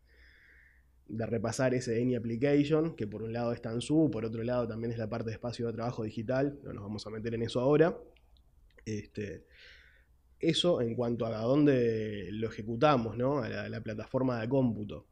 repasar 1.07 1.73
ese 1.73 2.01
Any 2.01 2.15
Application, 2.15 2.95
que 2.95 3.07
por 3.07 3.23
un 3.23 3.33
lado 3.33 3.51
es 3.51 3.61
Tanzu, 3.61 4.09
por 4.11 4.25
otro 4.25 4.43
lado 4.43 4.67
también 4.67 4.91
es 4.91 4.97
la 4.97 5.09
parte 5.09 5.29
de 5.29 5.33
espacio 5.33 5.67
de 5.67 5.73
trabajo 5.73 6.03
digital, 6.03 6.59
no 6.63 6.71
nos 6.71 6.83
vamos 6.83 7.05
a 7.07 7.09
meter 7.09 7.33
en 7.33 7.41
eso 7.41 7.59
ahora. 7.59 7.97
Este, 8.85 9.45
eso 10.39 10.81
en 10.81 10.95
cuanto 10.95 11.25
a 11.25 11.41
dónde 11.41 12.29
lo 12.31 12.47
ejecutamos, 12.47 13.17
¿no? 13.17 13.39
a 13.39 13.67
la 13.67 13.81
plataforma 13.81 14.39
de 14.39 14.47
cómputo. 14.47 15.05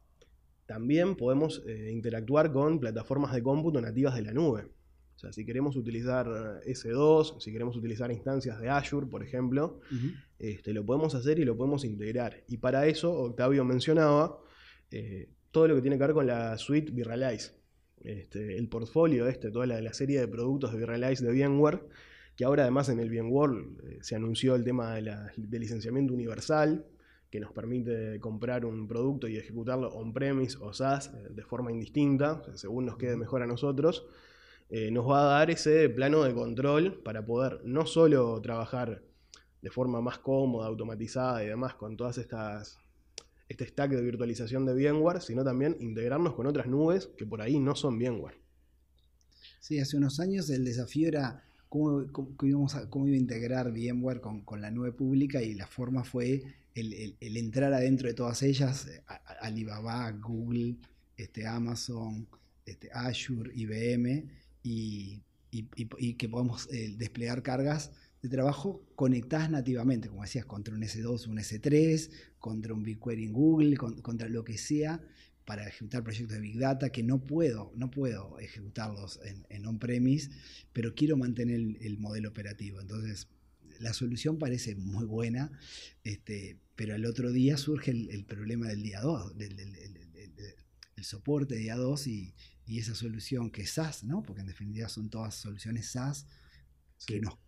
También 0.68 1.16
podemos 1.16 1.62
eh, 1.66 1.90
interactuar 1.90 2.52
con 2.52 2.78
plataformas 2.78 3.32
de 3.32 3.42
cómputo 3.42 3.80
nativas 3.80 4.14
de 4.14 4.20
la 4.20 4.34
nube. 4.34 4.66
O 5.16 5.18
sea, 5.18 5.32
si 5.32 5.46
queremos 5.46 5.76
utilizar 5.76 6.26
S2, 6.66 7.40
si 7.40 7.50
queremos 7.50 7.74
utilizar 7.74 8.12
instancias 8.12 8.60
de 8.60 8.68
Azure, 8.68 9.06
por 9.06 9.22
ejemplo, 9.22 9.80
este, 10.38 10.74
lo 10.74 10.84
podemos 10.84 11.14
hacer 11.14 11.38
y 11.38 11.46
lo 11.46 11.56
podemos 11.56 11.86
integrar. 11.86 12.44
Y 12.48 12.58
para 12.58 12.86
eso, 12.86 13.12
Octavio 13.12 13.64
mencionaba, 13.64 14.38
eh, 14.90 15.30
todo 15.50 15.68
lo 15.68 15.74
que 15.74 15.80
tiene 15.80 15.96
que 15.96 16.04
ver 16.04 16.12
con 16.12 16.26
la 16.26 16.58
suite 16.58 16.92
Virrealize. 16.92 17.52
Este, 18.04 18.58
el 18.58 18.68
portfolio 18.68 19.26
este, 19.26 19.50
toda 19.50 19.64
la, 19.64 19.92
serie 19.94 20.20
de 20.20 20.28
productos 20.28 20.72
de 20.72 20.78
Virrealize 20.80 21.24
de 21.24 21.32
VMware, 21.32 21.80
que 22.36 22.44
ahora 22.44 22.64
además 22.64 22.90
en 22.90 23.00
el 23.00 23.08
VMware 23.08 23.50
eh, 23.84 23.98
se 24.02 24.16
anunció 24.16 24.54
el 24.54 24.64
tema 24.64 24.96
de, 24.96 25.16
de, 25.34 25.58
licenciamiento 25.58 26.12
universal, 26.12 26.84
que 27.30 27.40
nos 27.40 27.52
permite 27.52 28.18
comprar 28.20 28.64
un 28.64 28.88
producto 28.88 29.28
y 29.28 29.36
ejecutarlo 29.36 29.88
on-premise 29.88 30.56
o 30.60 30.72
SaaS 30.72 31.08
eh, 31.08 31.28
de 31.30 31.42
forma 31.42 31.70
indistinta, 31.70 32.42
según 32.54 32.86
nos 32.86 32.96
quede 32.96 33.16
mejor 33.16 33.42
a 33.42 33.46
nosotros. 33.46 34.06
Eh, 34.70 34.90
nos 34.90 35.08
va 35.08 35.22
a 35.22 35.38
dar 35.38 35.50
ese 35.50 35.88
plano 35.88 36.22
de 36.22 36.34
control 36.34 37.00
para 37.02 37.24
poder 37.24 37.60
no 37.64 37.86
solo 37.86 38.40
trabajar 38.40 39.02
de 39.62 39.70
forma 39.70 40.00
más 40.00 40.18
cómoda, 40.18 40.66
automatizada 40.66 41.42
y 41.42 41.48
demás 41.48 41.74
con 41.74 41.96
todas 41.96 42.18
estas 42.18 42.78
este 43.48 43.66
stack 43.66 43.92
de 43.92 44.02
virtualización 44.02 44.66
de 44.66 44.74
VMware, 44.74 45.22
sino 45.22 45.42
también 45.42 45.76
integrarnos 45.80 46.34
con 46.34 46.46
otras 46.46 46.66
nubes 46.66 47.06
que 47.16 47.24
por 47.24 47.40
ahí 47.40 47.58
no 47.58 47.74
son 47.74 47.98
VMware. 47.98 48.36
Sí, 49.58 49.80
hace 49.80 49.96
unos 49.96 50.20
años 50.20 50.50
el 50.50 50.64
desafío 50.64 51.08
era 51.08 51.44
cómo, 51.68 52.00
a, 52.00 52.90
cómo 52.90 53.06
iba 53.06 53.16
a 53.16 53.20
integrar 53.20 53.72
VMware 53.72 54.20
con, 54.20 54.42
con, 54.42 54.60
la 54.60 54.70
nube 54.70 54.92
pública 54.92 55.42
y 55.42 55.54
la 55.54 55.66
forma 55.66 56.04
fue 56.04 56.42
el, 56.80 57.36
entrar 57.36 57.72
adentro 57.72 58.08
de 58.08 58.14
todas 58.14 58.42
ellas, 58.42 58.88
Alibaba, 59.40 60.10
Google, 60.12 60.76
este, 61.16 61.46
Amazon, 61.46 62.26
este, 62.64 62.90
Azure, 62.92 63.50
IBM, 63.54 64.26
y, 64.62 65.22
que 66.18 66.28
podamos 66.28 66.68
eh, 66.70 66.94
desplegar 66.96 67.42
cargas 67.42 67.90
de 68.22 68.28
trabajo 68.28 68.84
conectadas 68.96 69.50
nativamente, 69.50 70.08
como 70.08 70.22
decías, 70.22 70.44
contra 70.44 70.74
un 70.74 70.82
S2, 70.82 71.28
un 71.28 71.38
S3, 71.38 72.10
contra 72.38 72.74
un 72.74 72.82
BigQuery 72.82 73.24
en 73.24 73.32
Google, 73.32 73.76
contra 73.76 74.28
lo 74.28 74.44
que 74.44 74.58
sea, 74.58 75.00
para 75.48 75.66
ejecutar 75.66 76.04
proyectos 76.04 76.34
de 76.34 76.42
Big 76.42 76.58
Data 76.58 76.90
que 76.90 77.02
no 77.02 77.24
puedo, 77.24 77.72
no 77.74 77.90
puedo 77.90 78.38
ejecutarlos 78.38 79.18
en, 79.48 79.66
on-premise, 79.66 80.30
pero 80.74 80.94
quiero 80.94 81.16
mantener 81.16 81.58
el, 81.80 81.98
modelo 81.98 82.28
operativo. 82.28 82.82
Entonces, 82.82 83.28
la 83.78 83.92
solución 83.92 84.38
parece 84.38 84.74
muy 84.74 85.04
buena, 85.04 85.50
este, 86.04 86.58
pero 86.76 86.94
al 86.94 87.04
otro 87.06 87.30
día 87.32 87.56
surge 87.56 87.90
el, 87.90 88.24
problema 88.24 88.68
del 88.68 88.82
día 88.82 89.00
2, 89.00 89.36
del, 89.36 89.58
el 90.96 91.04
soporte 91.04 91.56
día 91.56 91.76
2 91.76 92.06
y, 92.08 92.34
y 92.68 92.78
esa 92.78 92.94
solución 92.94 93.50
que 93.50 93.62
es 93.62 93.70
SaaS, 93.70 94.04
¿no? 94.04 94.22
porque 94.22 94.42
en 94.42 94.46
definitiva 94.46 94.88
son 94.88 95.08
todas 95.08 95.34
soluciones 95.34 95.90
SaaS 95.90 96.26
que 97.06 97.20
nos 97.20 97.38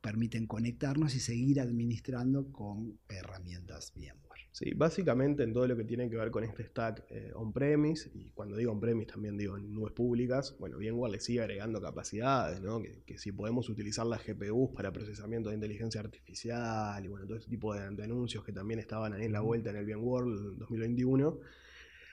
permiten 0.00 0.46
conectarnos 0.46 1.14
y 1.14 1.20
seguir 1.20 1.60
administrando 1.60 2.52
con 2.52 2.98
herramientas 3.08 3.92
VMware. 3.94 4.29
Sí, 4.52 4.72
básicamente 4.74 5.44
en 5.44 5.52
todo 5.52 5.68
lo 5.68 5.76
que 5.76 5.84
tiene 5.84 6.10
que 6.10 6.16
ver 6.16 6.32
con 6.32 6.42
este 6.42 6.64
stack 6.64 7.04
eh, 7.08 7.30
on-premise, 7.36 8.10
y 8.12 8.30
cuando 8.30 8.56
digo 8.56 8.72
on-premise 8.72 9.12
también 9.12 9.36
digo 9.36 9.56
en 9.56 9.72
nubes 9.72 9.92
públicas, 9.92 10.56
bueno, 10.58 10.76
VMware 10.78 11.12
le 11.12 11.20
sigue 11.20 11.40
agregando 11.40 11.80
capacidades, 11.80 12.60
¿no? 12.60 12.82
que, 12.82 13.16
si 13.16 13.30
podemos 13.30 13.68
utilizar 13.68 14.06
las 14.06 14.26
GPUs 14.26 14.70
para 14.74 14.92
procesamiento 14.92 15.50
de 15.50 15.54
inteligencia 15.54 16.00
artificial 16.00 17.04
y 17.04 17.08
bueno, 17.08 17.26
todo 17.26 17.36
ese 17.38 17.48
tipo 17.48 17.74
de, 17.74 17.82
anuncios 18.02 18.42
que 18.44 18.52
también 18.52 18.80
estaban 18.80 19.12
ahí 19.12 19.24
en 19.24 19.32
la 19.32 19.40
vuelta 19.40 19.70
en 19.70 19.76
el 19.76 19.86
VMware 19.86 20.24
2021. 20.56 21.38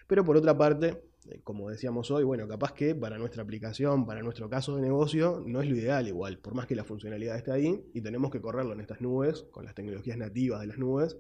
Pero 0.05 0.23
por 0.23 0.37
otra 0.37 0.55
parte, 0.55 1.01
eh, 1.29 1.41
como 1.43 1.69
decíamos 1.69 2.11
hoy, 2.11 2.23
bueno, 2.23 2.47
capaz 2.47 2.73
que 2.73 2.93
para 2.93 3.17
nuestra 3.17 3.41
aplicación, 3.41 4.05
para 4.05 4.21
nuestro 4.21 4.47
caso 4.47 4.75
de 4.75 4.83
negocio, 4.83 5.43
no 5.45 5.61
es 5.61 5.67
lo 5.67 5.75
ideal 5.75 6.07
igual, 6.07 6.37
por 6.37 6.53
más 6.53 6.67
que 6.67 6.75
la 6.75 6.83
funcionalidad 6.83 7.35
esté 7.35 7.51
ahí 7.51 7.83
y 7.95 8.01
tenemos 8.01 8.31
que 8.31 8.41
correrlo 8.41 8.73
en 8.73 8.81
estas 8.81 9.01
nubes, 9.01 9.43
con 9.51 9.65
las 9.65 9.73
tecnologías 9.73 10.17
nativas 10.17 10.61
de 10.61 10.67
las 10.67 10.77
nubes. 10.77 11.17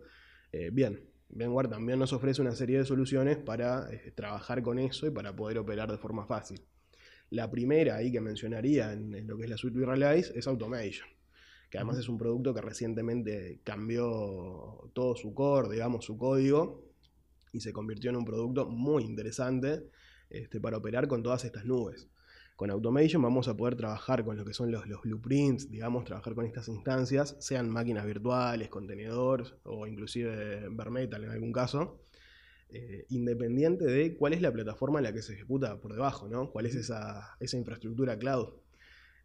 Eh, 0.51 0.69
bien, 0.71 1.01
VMware 1.29 1.69
también 1.69 1.99
nos 1.99 2.13
ofrece 2.13 2.41
una 2.41 2.55
serie 2.55 2.77
de 2.77 2.85
soluciones 2.85 3.37
para 3.37 3.91
eh, 3.91 4.11
trabajar 4.15 4.61
con 4.61 4.79
eso 4.79 5.07
y 5.07 5.11
para 5.11 5.35
poder 5.35 5.57
operar 5.57 5.91
de 5.91 5.97
forma 5.97 6.25
fácil. 6.25 6.61
La 7.29 7.51
primera 7.51 7.97
ahí 7.97 8.11
que 8.11 8.21
mencionaría 8.21 8.93
en, 8.93 9.27
lo 9.27 9.37
que 9.37 9.43
es 9.43 9.49
la 9.49 9.57
suite 9.57 9.77
Virtualize 9.77 10.31
es 10.37 10.47
Automation, 10.47 11.09
que 11.69 11.77
además 11.77 11.97
es 11.97 12.07
un 12.07 12.17
producto 12.17 12.53
que 12.53 12.61
recientemente 12.61 13.59
cambió 13.63 14.89
todo 14.93 15.15
su 15.15 15.33
core, 15.33 15.69
digamos, 15.69 16.05
su 16.05 16.17
código, 16.17 16.85
y 17.51 17.59
se 17.59 17.73
convirtió 17.73 18.09
en 18.09 18.17
un 18.17 18.25
producto 18.25 18.69
muy 18.69 19.03
interesante 19.03 19.89
este, 20.29 20.61
para 20.61 20.77
operar 20.77 21.07
con 21.07 21.21
todas 21.23 21.43
estas 21.43 21.65
nubes. 21.65 22.07
Con 22.57 22.71
Automation 22.71 23.21
vamos 23.21 23.47
a 23.47 23.55
poder 23.55 23.75
trabajar 23.75 24.25
con 24.25 24.35
lo 24.35 24.43
que 24.43 24.51
son 24.51 24.71
los, 24.71 24.83
blueprints, 25.03 25.69
digamos, 25.69 26.05
trabajar 26.05 26.33
con 26.33 26.43
estas 26.43 26.67
instancias, 26.67 27.35
sean 27.39 27.69
máquinas 27.69 28.03
virtuales, 28.03 28.67
contenedores 28.67 29.53
o 29.61 29.85
inclusive 29.85 30.67
bare 30.71 30.89
metal 30.89 31.23
en 31.23 31.29
algún 31.29 31.51
caso, 31.51 32.01
eh, 32.69 33.05
independiente 33.09 33.85
de 33.85 34.17
cuál 34.17 34.33
es 34.33 34.41
la 34.41 34.51
plataforma 34.51 34.97
en 34.97 35.03
la 35.03 35.13
que 35.13 35.21
se 35.21 35.33
ejecuta 35.33 35.79
por 35.79 35.93
debajo, 35.93 36.27
¿no? 36.27 36.49
cuál 36.49 36.65
es 36.65 36.73
esa, 36.73 37.37
esa 37.39 37.57
infraestructura 37.57 38.17
cloud. 38.17 38.49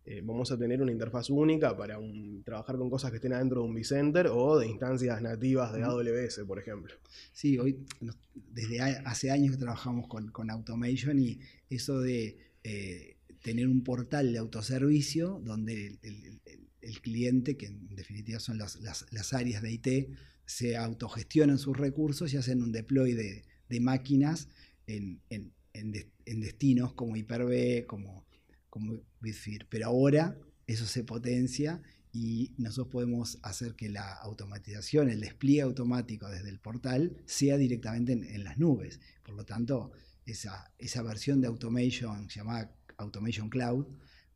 Eh, 0.04 0.20
vamos 0.22 0.52
a 0.52 0.58
tener 0.58 0.82
una 0.82 0.92
interfaz 0.92 1.30
única 1.30 1.74
para 1.74 1.98
trabajar 2.44 2.76
con 2.76 2.90
cosas 2.90 3.12
que 3.12 3.16
estén 3.16 3.32
adentro 3.32 3.62
de 3.62 3.68
un 3.68 3.74
vCenter 3.74 4.26
o 4.26 4.58
de 4.58 4.66
instancias 4.66 5.22
nativas 5.22 5.72
de 5.72 5.82
AWS, 5.84 6.40
por 6.46 6.58
ejemplo. 6.58 6.92
Sí, 7.32 7.58
hoy 7.58 7.86
desde 8.34 8.78
hace 8.80 9.30
años 9.30 9.52
que 9.52 9.58
trabajamos 9.58 10.06
con, 10.06 10.50
Automation 10.50 11.18
y 11.18 11.40
eso 11.70 11.98
de 12.00 12.36
eh, 12.64 13.11
tener 13.42 13.68
un 13.68 13.82
portal 13.82 14.32
de 14.32 14.38
autoservicio 14.38 15.40
donde 15.44 15.98
el, 16.02 17.00
cliente, 17.00 17.56
que 17.56 17.66
en 17.66 17.94
definitiva 17.94 18.38
son 18.40 18.58
las, 18.58 19.32
áreas 19.32 19.62
de 19.62 19.72
IT, 19.72 20.16
se 20.46 20.76
autogestionan 20.76 21.58
sus 21.58 21.76
recursos 21.76 22.32
y 22.32 22.36
hacen 22.36 22.62
un 22.62 22.72
deploy 22.72 23.12
de, 23.14 23.44
máquinas 23.80 24.48
en, 24.86 25.20
en 25.30 26.40
destinos 26.40 26.92
como 26.92 27.16
Hyper-V, 27.16 27.86
como 27.86 28.26
como 28.72 28.98
Bitfear. 29.20 29.66
Pero 29.68 29.88
ahora 29.88 30.34
eso 30.66 30.86
se 30.86 31.04
potencia 31.04 31.82
y 32.10 32.54
nosotros 32.56 32.90
podemos 32.90 33.38
hacer 33.42 33.74
que 33.74 33.90
la 33.90 34.14
automatización, 34.14 35.10
el 35.10 35.20
despliegue 35.20 35.60
automático 35.60 36.26
desde 36.30 36.48
el 36.48 36.58
portal 36.58 37.14
sea 37.26 37.58
directamente 37.58 38.12
en, 38.12 38.44
las 38.44 38.56
nubes. 38.56 38.98
Por 39.22 39.34
lo 39.34 39.44
tanto, 39.44 39.92
esa, 40.24 40.72
esa 40.78 41.02
versión 41.02 41.42
de 41.42 41.48
Automation 41.48 42.28
llamada 42.30 42.74
Automation 43.02 43.48
Cloud 43.48 43.86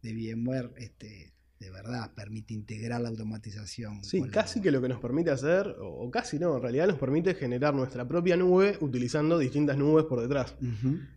de 0.02 0.12
VMware 0.12 0.72
este, 0.76 1.32
de 1.58 1.70
verdad 1.70 2.12
permite 2.14 2.52
integrar 2.52 3.00
la 3.00 3.08
automatización. 3.08 4.04
Sí, 4.04 4.22
casi 4.28 4.60
que 4.60 4.70
lo 4.70 4.82
que 4.82 4.88
nos 4.88 5.00
permite 5.00 5.30
hacer, 5.30 5.74
o, 5.80 6.10
casi 6.10 6.38
no, 6.38 6.56
en 6.56 6.62
realidad 6.62 6.86
nos 6.86 6.98
permite 6.98 7.34
generar 7.34 7.74
nuestra 7.74 8.06
propia 8.06 8.36
nube 8.36 8.76
utilizando 8.80 9.38
distintas 9.38 9.78
nubes 9.78 10.04
por 10.04 10.20
detrás. 10.20 10.54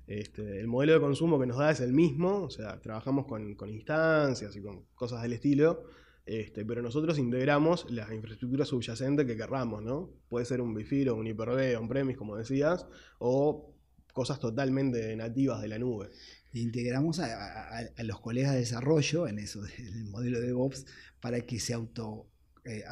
este, 0.07 0.59
el 0.59 0.67
modelo 0.67 0.93
de 0.93 0.99
consumo 1.01 1.39
que 1.39 1.45
nos 1.45 1.57
da 1.57 1.71
es 1.71 1.81
el 1.81 1.91
mismo, 1.91 2.43
o 2.43 2.49
sea, 2.49 2.79
trabajamos 2.79 3.25
con, 3.25 3.55
instancias 3.69 4.55
y 4.55 4.61
con 4.61 4.85
cosas 4.95 5.21
del 5.21 5.33
estilo, 5.33 5.83
este, 6.25 6.63
pero 6.63 6.81
nosotros 6.81 7.17
integramos 7.17 7.89
la 7.89 8.13
infraestructura 8.13 8.63
subyacente 8.63 9.25
que 9.25 9.35
querramos, 9.35 9.83
¿no? 9.83 10.11
Puede 10.29 10.45
ser 10.45 10.61
un 10.61 10.75
Wi-Fi 10.75 11.09
o 11.09 11.15
un 11.15 11.25
Hyper-V, 11.25 11.75
on-premise, 11.75 12.17
como 12.17 12.37
decías, 12.37 12.85
o 13.17 13.73
cosas 14.13 14.39
totalmente 14.39 15.15
nativas 15.15 15.61
de 15.61 15.67
la 15.67 15.79
nube 15.79 16.09
integramos 16.53 17.19
a, 17.19 17.85
los 18.03 18.19
colegas 18.19 18.53
de 18.53 18.59
desarrollo 18.59 19.27
en 19.27 19.39
eso 19.39 19.61
del 19.77 20.05
modelo 20.05 20.39
de 20.39 20.47
DevOps 20.47 20.85
para 21.19 21.41
que 21.41 21.59
se 21.59 21.73
auto 21.73 22.27
eh, 22.65 22.83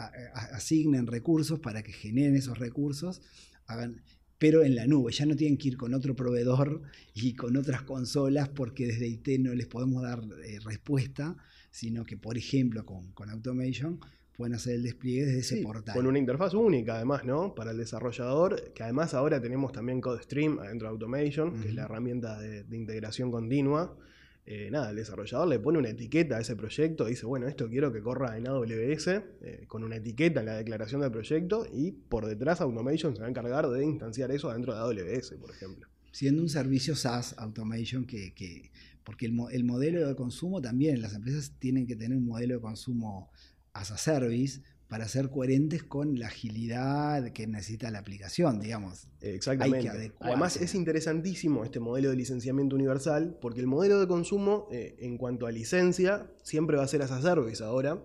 asignen 0.52 1.08
recursos, 1.08 1.60
para 1.60 1.84
que 1.84 1.92
generen 1.92 2.36
esos 2.36 2.58
recursos, 2.58 3.22
hagan, 3.66 4.02
pero 4.38 4.64
en 4.64 4.76
la 4.76 4.88
nube. 4.88 5.12
Ya 5.12 5.26
no 5.26 5.36
tienen 5.36 5.58
que 5.58 5.70
ir 5.70 5.78
con 5.78 5.94
otro 5.94 6.16
proveedor 6.16 6.82
y 7.14 7.34
con 7.34 7.58
otras 7.58 7.84
consolas 7.84 8.50
porque 8.50 8.88
desde 8.88 9.08
IT 9.08 9.40
no 9.40 9.54
les 9.54 9.68
podemos 9.68 10.04
dar 10.04 10.24
eh, 10.46 10.60
respuesta, 10.64 11.38
sino 11.72 12.06
que, 12.06 12.18
por 12.18 12.38
ejemplo, 12.38 12.86
con, 12.86 13.12
con 13.14 13.30
Automation 13.30 14.00
pueden 14.38 14.54
hacer 14.54 14.76
el 14.76 14.84
despliegue 14.84 15.26
desde 15.26 15.40
ese 15.40 15.58
portal. 15.64 15.96
Con 15.96 16.06
una 16.06 16.20
interfaz 16.20 16.54
única, 16.54 16.96
además, 16.96 17.26
¿no? 17.26 17.56
Para 17.56 17.72
el 17.72 17.78
desarrollador, 17.78 18.72
que 18.72 18.84
además 18.84 19.16
ahora 19.16 19.42
tenemos 19.42 19.72
también 19.72 20.00
CodeStream 20.00 20.60
adentro 20.60 20.88
de 20.88 20.92
Automation, 20.92 21.60
que 21.60 21.70
es 21.70 21.74
la 21.74 21.86
herramienta 21.86 22.40
de, 22.40 22.64
integración 22.78 23.32
continua. 23.32 23.98
Eh, 24.46 24.70
nada, 24.72 24.92
el 24.92 24.96
desarrollador 24.96 25.48
le 25.48 25.60
pone 25.60 25.80
una 25.80 25.90
etiqueta 25.90 26.38
a 26.38 26.42
ese 26.42 26.56
proyecto, 26.56 27.06
dice, 27.06 27.26
bueno, 27.26 27.48
esto 27.48 27.68
quiero 27.68 27.92
que 27.92 28.02
corra 28.02 28.38
en 28.38 28.48
AWS, 28.48 29.08
eh, 29.08 29.66
con 29.68 29.84
una 29.84 29.98
etiqueta 29.98 30.40
en 30.40 30.46
la 30.46 30.56
declaración 30.56 31.02
del 31.02 31.12
proyecto, 31.12 31.66
y 31.74 31.92
por 31.92 32.28
detrás 32.28 32.62
Automation 32.62 33.16
se 33.16 33.22
va 33.22 33.26
a 33.26 33.30
encargar 33.30 33.68
de 33.68 33.84
instanciar 33.84 34.32
eso 34.32 34.52
adentro 34.52 34.74
de 34.74 34.80
AWS, 34.80 35.32
por 35.42 35.50
ejemplo. 35.50 35.88
Siendo 36.12 36.44
un 36.44 36.50
servicio 36.50 36.96
SaaS 36.96 37.36
Automation 37.40 38.06
que, 38.06 38.34
que 38.34 38.72
porque 39.04 39.26
el, 39.26 39.36
el 39.52 39.64
modelo 39.64 40.08
de 40.08 40.16
consumo 40.16 40.62
también, 40.62 41.02
las 41.02 41.16
empresas 41.16 41.54
tienen 41.58 41.88
que 41.88 41.96
tener 41.96 42.18
un 42.18 42.26
modelo 42.26 42.56
de 42.56 42.62
consumo 42.62 43.32
as 43.78 43.92
a 43.92 43.98
service 43.98 44.62
para 44.88 45.08
ser 45.08 45.30
coherentes 45.30 45.84
con 45.84 46.18
la 46.18 46.28
agilidad 46.28 47.32
que 47.34 47.46
necesita 47.46 47.92
la 47.92 48.00
aplicación, 48.00 48.60
digamos. 48.60 49.08
Exactamente. 49.20 50.14
Además 50.20 50.56
es 50.58 50.76
interesantísimo 50.76 51.66
este 51.66 51.80
modelo 51.80 52.10
de 52.10 52.16
licenciamiento 52.16 52.76
universal 52.76 53.38
porque 53.42 53.60
el 53.60 53.68
modelo 53.68 54.00
de 54.00 54.08
consumo 54.08 54.68
eh, 54.72 54.96
en 55.00 55.18
cuanto 55.18 55.46
a 55.46 55.52
licencia 55.52 56.32
siempre 56.42 56.78
va 56.78 56.84
a 56.84 56.88
ser 56.88 57.02
as 57.02 57.12
a 57.12 57.22
service 57.22 57.62
ahora, 57.64 58.02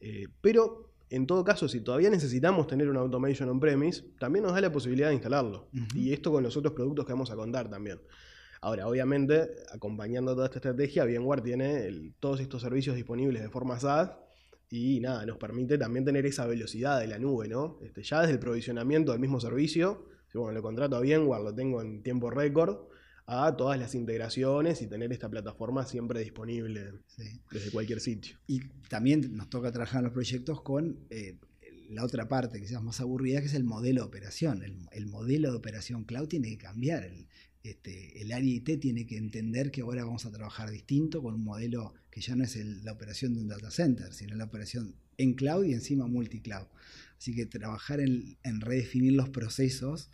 eh, 0.00 0.28
pero 0.40 0.88
En 1.10 1.26
todo 1.26 1.42
caso, 1.42 1.68
si 1.68 1.80
todavía 1.80 2.10
necesitamos 2.10 2.66
tener 2.66 2.88
una 2.88 3.00
automation 3.00 3.48
on-premise, 3.48 4.04
también 4.18 4.42
nos 4.42 4.52
da 4.52 4.60
la 4.60 4.70
posibilidad 4.70 5.08
de 5.08 5.14
instalarlo. 5.14 5.68
Y 5.94 6.12
esto 6.12 6.30
con 6.30 6.42
los 6.42 6.54
otros 6.56 6.74
productos 6.74 7.06
que 7.06 7.12
vamos 7.12 7.30
a 7.30 7.36
contar 7.36 7.70
también. 7.70 7.98
Ahora, 8.60 8.86
obviamente, 8.86 9.48
acompañando 9.72 10.34
toda 10.34 10.46
esta 10.46 10.58
estrategia, 10.58 11.04
VMware 11.06 11.40
tiene 11.40 12.12
todos 12.20 12.40
estos 12.40 12.60
servicios 12.60 12.94
disponibles 12.94 13.42
de 13.42 13.48
forma 13.48 13.80
SaaS 13.80 14.10
y 14.70 15.00
nada, 15.00 15.24
nos 15.24 15.38
permite 15.38 15.78
también 15.78 16.04
tener 16.04 16.26
esa 16.26 16.46
velocidad 16.46 17.00
de 17.00 17.06
la 17.06 17.18
nube, 17.18 17.48
¿no? 17.48 17.78
Este, 17.82 18.02
ya 18.02 18.20
desde 18.20 18.34
el 18.34 18.38
provisionamiento 18.38 19.12
del 19.12 19.20
mismo 19.20 19.40
servicio, 19.40 20.06
si 20.30 20.38
bueno, 20.38 20.52
lo 20.52 20.62
contrato 20.62 20.96
a 20.96 21.00
VMware, 21.00 21.42
lo 21.42 21.54
tengo 21.54 21.80
en 21.80 22.02
tiempo 22.02 22.30
récord, 22.30 22.88
a 23.30 23.54
todas 23.56 23.78
las 23.78 23.94
integraciones 23.94 24.80
y 24.80 24.86
tener 24.86 25.12
esta 25.12 25.28
plataforma 25.28 25.84
siempre 25.84 26.20
disponible 26.20 26.92
desde 27.50 27.70
cualquier 27.70 28.00
sitio. 28.00 28.38
Y 28.46 28.60
también 28.88 29.36
nos 29.36 29.50
toca 29.50 29.70
trabajar 29.70 29.98
en 29.98 30.04
los 30.04 30.14
proyectos 30.14 30.62
con 30.62 31.06
eh, 31.10 31.38
la 31.90 32.04
otra 32.04 32.26
parte 32.26 32.66
sea 32.66 32.80
más 32.80 33.00
aburrida, 33.00 33.40
que 33.40 33.46
es 33.46 33.54
el 33.54 33.64
modelo 33.64 34.00
de 34.02 34.08
operación. 34.08 34.62
El, 34.90 35.06
modelo 35.06 35.50
de 35.50 35.58
operación 35.58 36.04
cloud 36.04 36.28
tiene 36.28 36.48
que 36.48 36.58
cambiar. 36.58 37.04
El, 37.04 37.28
este, 37.62 38.22
el 38.22 38.32
área 38.32 38.50
IT 38.50 38.80
tiene 38.80 39.04
que 39.04 39.18
entender 39.18 39.70
que 39.70 39.82
ahora 39.82 40.04
vamos 40.04 40.24
a 40.24 40.30
trabajar 40.30 40.70
distinto 40.70 41.22
con 41.22 41.34
un 41.34 41.44
modelo 41.44 41.92
que 42.18 42.22
ya 42.22 42.34
no 42.34 42.42
es 42.42 42.56
la 42.82 42.90
operación 42.90 43.34
de 43.34 43.40
un 43.40 43.48
data 43.48 43.70
center, 43.70 44.12
sino 44.12 44.34
la 44.34 44.44
operación 44.44 44.96
en 45.18 45.34
cloud 45.34 45.64
y 45.64 45.72
encima 45.72 46.08
multi-cloud. 46.08 46.66
Así 47.16 47.32
que 47.32 47.46
trabajar 47.46 48.00
en, 48.00 48.36
redefinir 48.60 49.12
los 49.12 49.28
procesos 49.28 50.10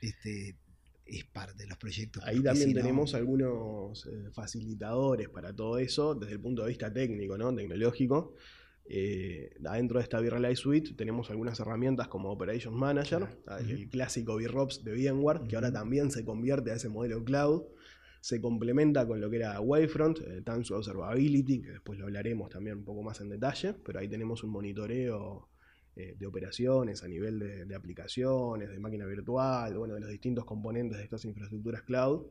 este, 0.00 0.56
es 1.04 1.24
parte 1.24 1.64
de 1.64 1.66
los 1.66 1.76
proyectos. 1.76 2.24
Ahí 2.24 2.42
también 2.42 2.72
tenemos 2.72 3.14
algunos 3.14 4.06
eh, 4.06 4.30
facilitadores 4.32 5.28
para 5.28 5.54
todo 5.54 5.76
eso 5.76 6.14
desde 6.14 6.32
el 6.32 6.40
punto 6.40 6.62
de 6.62 6.68
vista 6.68 6.90
técnico, 6.90 7.36
¿no? 7.36 7.54
tecnológico. 7.54 8.34
Eh, 8.86 9.54
adentro 9.64 9.98
de 9.98 10.04
esta 10.04 10.20
Virrealize 10.20 10.56
Suite 10.56 10.94
tenemos 10.94 11.30
algunas 11.30 11.60
herramientas 11.60 12.08
como 12.08 12.32
Operations 12.32 12.76
Manager, 12.76 13.28
el 13.60 13.90
clásico 13.90 14.36
VROPS 14.36 14.84
de 14.84 14.92
VMware, 14.94 15.42
que 15.46 15.56
ahora 15.56 15.70
también 15.70 16.10
se 16.10 16.24
convierte 16.24 16.70
a 16.70 16.76
ese 16.76 16.88
modelo 16.88 17.22
cloud. 17.22 17.64
Se 18.22 18.40
complementa 18.40 19.04
con 19.04 19.20
lo 19.20 19.28
que 19.28 19.38
era 19.38 19.60
Wavefront, 19.60 20.20
eh, 20.20 20.42
Tansu 20.42 20.76
Observability, 20.76 21.60
que 21.60 21.70
después 21.72 21.98
lo 21.98 22.04
hablaremos 22.04 22.50
también 22.50 22.78
un 22.78 22.84
poco 22.84 23.02
más 23.02 23.20
en 23.20 23.28
detalle, 23.28 23.74
pero 23.74 23.98
ahí 23.98 24.06
tenemos 24.06 24.44
un 24.44 24.50
monitoreo 24.50 25.48
eh, 25.96 26.14
de 26.16 26.24
operaciones 26.24 27.02
a 27.02 27.08
nivel 27.08 27.66
de, 27.66 27.74
aplicaciones, 27.74 28.70
de 28.70 28.78
máquina 28.78 29.06
virtual, 29.06 29.76
bueno, 29.76 29.94
de 29.94 30.00
los 30.02 30.08
distintos 30.08 30.44
componentes 30.44 30.98
de 30.98 31.02
estas 31.04 31.24
infraestructuras 31.24 31.82
cloud. 31.82 32.26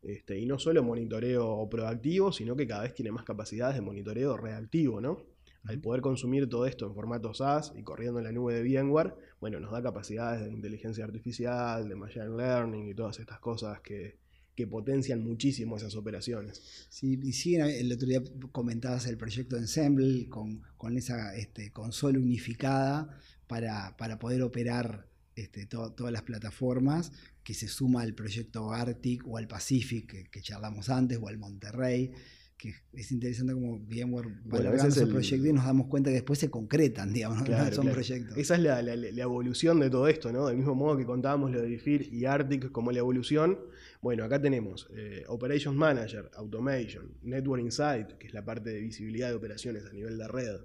Este, 0.00 0.38
y 0.38 0.46
no 0.46 0.58
solo 0.58 0.82
monitoreo 0.82 1.68
proactivo, 1.68 2.32
sino 2.32 2.56
que 2.56 2.66
cada 2.66 2.84
vez 2.84 2.94
tiene 2.94 3.12
más 3.12 3.24
capacidades 3.24 3.74
de 3.74 3.82
monitoreo 3.82 4.38
reactivo, 4.38 5.02
¿no? 5.02 5.26
Al 5.64 5.78
poder 5.80 6.00
consumir 6.00 6.48
todo 6.48 6.64
esto 6.64 6.86
en 6.86 6.94
formato 6.94 7.34
SaaS 7.34 7.74
y 7.76 7.82
corriendo 7.82 8.20
en 8.20 8.24
la 8.24 8.32
nube 8.32 8.54
de 8.54 8.62
VMware, 8.62 9.14
bueno, 9.38 9.60
nos 9.60 9.70
da 9.70 9.82
capacidades 9.82 10.46
de 10.46 10.50
inteligencia 10.50 11.04
artificial, 11.04 11.86
de 11.86 11.94
machine 11.94 12.34
learning 12.38 12.88
y 12.88 12.94
todas 12.94 13.18
estas 13.18 13.38
cosas 13.38 13.82
que, 13.82 14.18
potencian 14.66 15.22
muchísimo 15.22 15.76
esas 15.76 15.96
operaciones. 15.96 16.86
Sí, 16.88 17.18
y 17.22 17.32
sí, 17.32 17.56
el 17.56 17.92
otro 17.92 18.08
día 18.08 18.22
comentabas 18.52 19.06
el 19.06 19.16
proyecto 19.16 19.56
Ensemble 19.56 20.28
con, 20.28 20.62
esa 20.96 21.34
este, 21.36 21.70
consola 21.72 22.18
unificada 22.18 23.18
para, 23.46 23.96
poder 24.18 24.42
operar 24.42 25.08
este, 25.36 25.66
todas 25.66 26.12
las 26.12 26.22
plataformas 26.22 27.12
que 27.42 27.54
se 27.54 27.68
suma 27.68 28.02
al 28.02 28.14
proyecto 28.14 28.72
Arctic 28.72 29.26
o 29.26 29.36
al 29.36 29.48
Pacific 29.48 30.10
que, 30.10 30.24
que 30.24 30.42
charlamos 30.42 30.88
antes 30.88 31.18
o 31.20 31.28
al 31.28 31.38
Monterrey 31.38 32.12
que 32.60 32.74
es 32.92 33.10
interesante 33.10 33.54
como 33.54 33.78
VMware 33.78 34.28
bueno, 34.44 34.70
a 34.70 34.86
el... 34.86 35.08
proyecto 35.08 35.46
y 35.46 35.52
nos 35.54 35.64
damos 35.64 35.86
cuenta 35.86 36.10
que 36.10 36.14
después 36.14 36.38
se 36.38 36.50
concretan, 36.50 37.10
digamos, 37.10 37.48
¿no? 37.48 37.72
son 37.72 37.88
proyectos. 37.88 38.36
Esa 38.36 38.56
es 38.56 38.60
la, 38.60 39.22
evolución 39.22 39.80
de 39.80 39.88
todo 39.88 40.06
esto, 40.08 40.30
¿no? 40.30 40.46
Del 40.46 40.58
mismo 40.58 40.74
modo 40.74 40.98
que 40.98 41.06
contábamos 41.06 41.50
lo 41.52 41.62
de 41.62 41.68
DIFIR 41.68 42.12
y 42.12 42.26
Arctic 42.26 42.70
como 42.70 42.92
la 42.92 42.98
evolución. 42.98 43.58
Bueno, 44.02 44.24
acá 44.24 44.42
tenemos 44.42 44.88
eh, 44.94 45.24
Operations 45.28 45.74
Manager, 45.74 46.30
Automation, 46.34 47.14
Network 47.22 47.62
Insight, 47.62 48.18
que 48.18 48.26
es 48.26 48.34
la 48.34 48.44
parte 48.44 48.68
de 48.68 48.80
visibilidad 48.80 49.30
de 49.30 49.36
operaciones 49.36 49.86
a 49.86 49.92
nivel 49.94 50.18
de 50.18 50.28
red, 50.28 50.60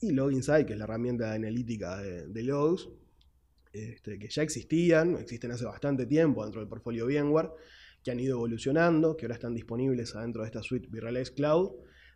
y 0.00 0.10
Log 0.10 0.32
Insight, 0.32 0.66
que 0.66 0.72
es 0.72 0.78
la 0.80 0.84
herramienta 0.84 1.32
analítica 1.32 1.98
de, 1.98 2.42
logs, 2.42 2.88
este, 3.72 4.18
que 4.18 4.28
ya 4.28 4.42
existían, 4.42 5.14
existen 5.14 5.52
hace 5.52 5.64
bastante 5.64 6.06
tiempo 6.06 6.42
dentro 6.42 6.60
del 6.60 6.68
portfolio 6.68 7.06
VMware 7.06 7.50
que 8.06 8.12
han 8.12 8.20
ido 8.20 8.36
evolucionando, 8.36 9.16
que 9.16 9.26
ahora 9.26 9.34
están 9.34 9.52
disponibles 9.52 10.14
adentro 10.14 10.42
de 10.42 10.46
esta 10.46 10.62
suite 10.62 10.86
Virtualize 10.88 11.34
Cloud. 11.34 11.72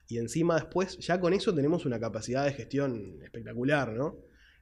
Y 0.07 0.19
encima 0.19 0.55
después, 0.55 0.97
ya 0.99 1.19
con 1.19 1.33
eso 1.33 1.53
tenemos 1.53 1.85
una 1.85 1.99
capacidad 1.99 2.45
de 2.45 2.53
gestión 2.53 3.19
espectacular, 3.25 3.93
¿no? 3.93 4.17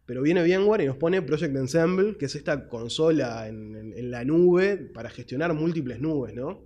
Pero 0.07 0.23
viene 0.23 0.43
VMware 0.43 0.81
y 0.81 0.87
nos 0.87 0.97
pone 0.97 1.21
Project 1.21 1.55
Ensemble, 1.55 2.17
que 2.17 2.25
es 2.25 2.35
esta 2.35 2.67
consola 2.67 3.47
en, 3.47 4.11
la 4.11 4.25
nube 4.25 4.79
para 4.79 5.11
gestionar 5.11 5.53
múltiples 5.53 6.01
nubes, 6.01 6.33
¿no? 6.35 6.65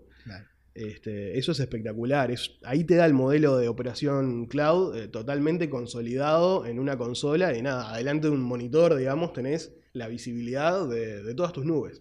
Este, 0.74 1.36
eso 1.36 1.50
es 1.50 1.58
espectacular. 1.58 2.30
Es, 2.30 2.52
ahí 2.62 2.84
te 2.84 2.94
da 2.94 3.04
el 3.04 3.14
modelo 3.14 3.56
de 3.56 3.66
operación 3.66 4.46
cloud 4.46 4.96
eh, 4.96 5.08
totalmente 5.08 5.68
consolidado 5.68 6.66
en 6.66 6.78
una 6.78 6.96
consola 6.96 7.56
y 7.58 7.62
nada, 7.62 7.92
adelante 7.92 8.28
de 8.28 8.34
un 8.34 8.42
monitor, 8.42 8.94
digamos, 8.94 9.32
tenés 9.32 9.74
la 9.92 10.06
visibilidad 10.06 10.88
de 10.88 11.34
todas 11.34 11.52
tus 11.52 11.64
nubes. 11.64 12.00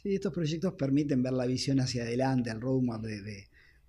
Sí, 0.00 0.14
estos 0.14 0.32
proyectos 0.32 0.74
permiten 0.74 1.24
ver 1.24 1.32
la 1.32 1.44
visión 1.44 1.80
hacia 1.80 2.02
adelante, 2.04 2.50
el 2.50 2.60
roadmap 2.60 3.02
de, 3.02 3.48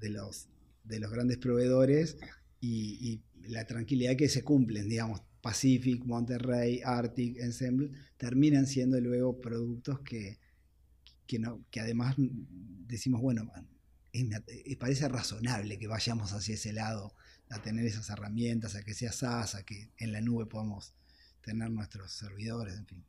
los, 0.10 0.48
de 0.84 1.00
los 1.00 1.12
grandes 1.12 1.38
proveedores 1.38 2.18
y, 2.60 3.22
la 3.44 3.66
tranquilidad 3.66 4.16
que 4.16 4.30
se 4.30 4.44
cumplen, 4.44 4.90
digamos, 4.90 5.22
Pacific, 5.42 6.04
Monterrey, 6.06 6.82
Arctic, 6.84 7.38
Ensemble, 7.38 7.92
terminan 8.18 8.68
siendo 8.68 9.00
luego 9.00 9.40
productos 9.40 10.02
que, 10.02 10.38
que, 11.26 11.40
no, 11.40 11.64
que 11.72 11.80
además 11.80 12.16
decimos, 12.18 13.22
bueno, 13.22 13.50
parece 14.78 15.08
razonable 15.08 15.80
que 15.80 15.88
vayamos 15.88 16.34
hacia 16.34 16.56
ese 16.56 16.74
lado, 16.74 17.16
a 17.50 17.62
tener 17.62 17.86
esas 17.86 18.10
herramientas, 18.10 18.76
a 18.76 18.84
que 18.84 18.94
sea 18.94 19.12
SaaS, 19.12 19.56
a 19.56 19.64
que 19.64 19.90
en 19.98 20.12
la 20.12 20.22
nube 20.22 20.46
podamos 20.46 20.94
tener 21.42 21.72
nuestros 21.72 22.12
servidores, 22.12 22.78
en 22.78 22.86
fin. 22.86 23.04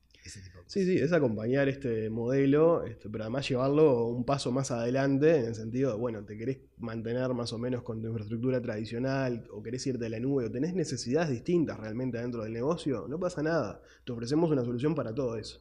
Sí, 0.66 0.84
sí, 0.84 0.96
es 0.98 1.12
acompañar 1.12 1.68
este 1.68 2.10
modelo, 2.10 2.84
este, 2.84 3.08
pero 3.08 3.24
además 3.24 3.48
llevarlo 3.48 4.06
un 4.06 4.24
paso 4.24 4.52
más 4.52 4.70
adelante 4.70 5.38
en 5.38 5.46
el 5.46 5.54
sentido 5.54 5.92
de, 5.92 5.98
bueno, 5.98 6.24
te 6.24 6.36
querés 6.36 6.58
mantener 6.78 7.32
más 7.34 7.52
o 7.52 7.58
menos 7.58 7.82
con 7.82 8.00
tu 8.00 8.08
infraestructura 8.08 8.60
tradicional 8.60 9.44
o 9.50 9.62
querés 9.62 9.86
irte 9.86 10.06
a 10.06 10.08
la 10.08 10.20
nube 10.20 10.44
o 10.46 10.50
tenés 10.50 10.74
necesidades 10.74 11.30
distintas 11.30 11.80
realmente 11.80 12.18
dentro 12.18 12.44
del 12.44 12.52
negocio, 12.52 13.06
no 13.08 13.18
pasa 13.18 13.42
nada. 13.42 13.82
Te 14.04 14.12
ofrecemos 14.12 14.50
una 14.50 14.64
solución 14.64 14.94
para 14.94 15.14
todo 15.14 15.36
eso. 15.36 15.60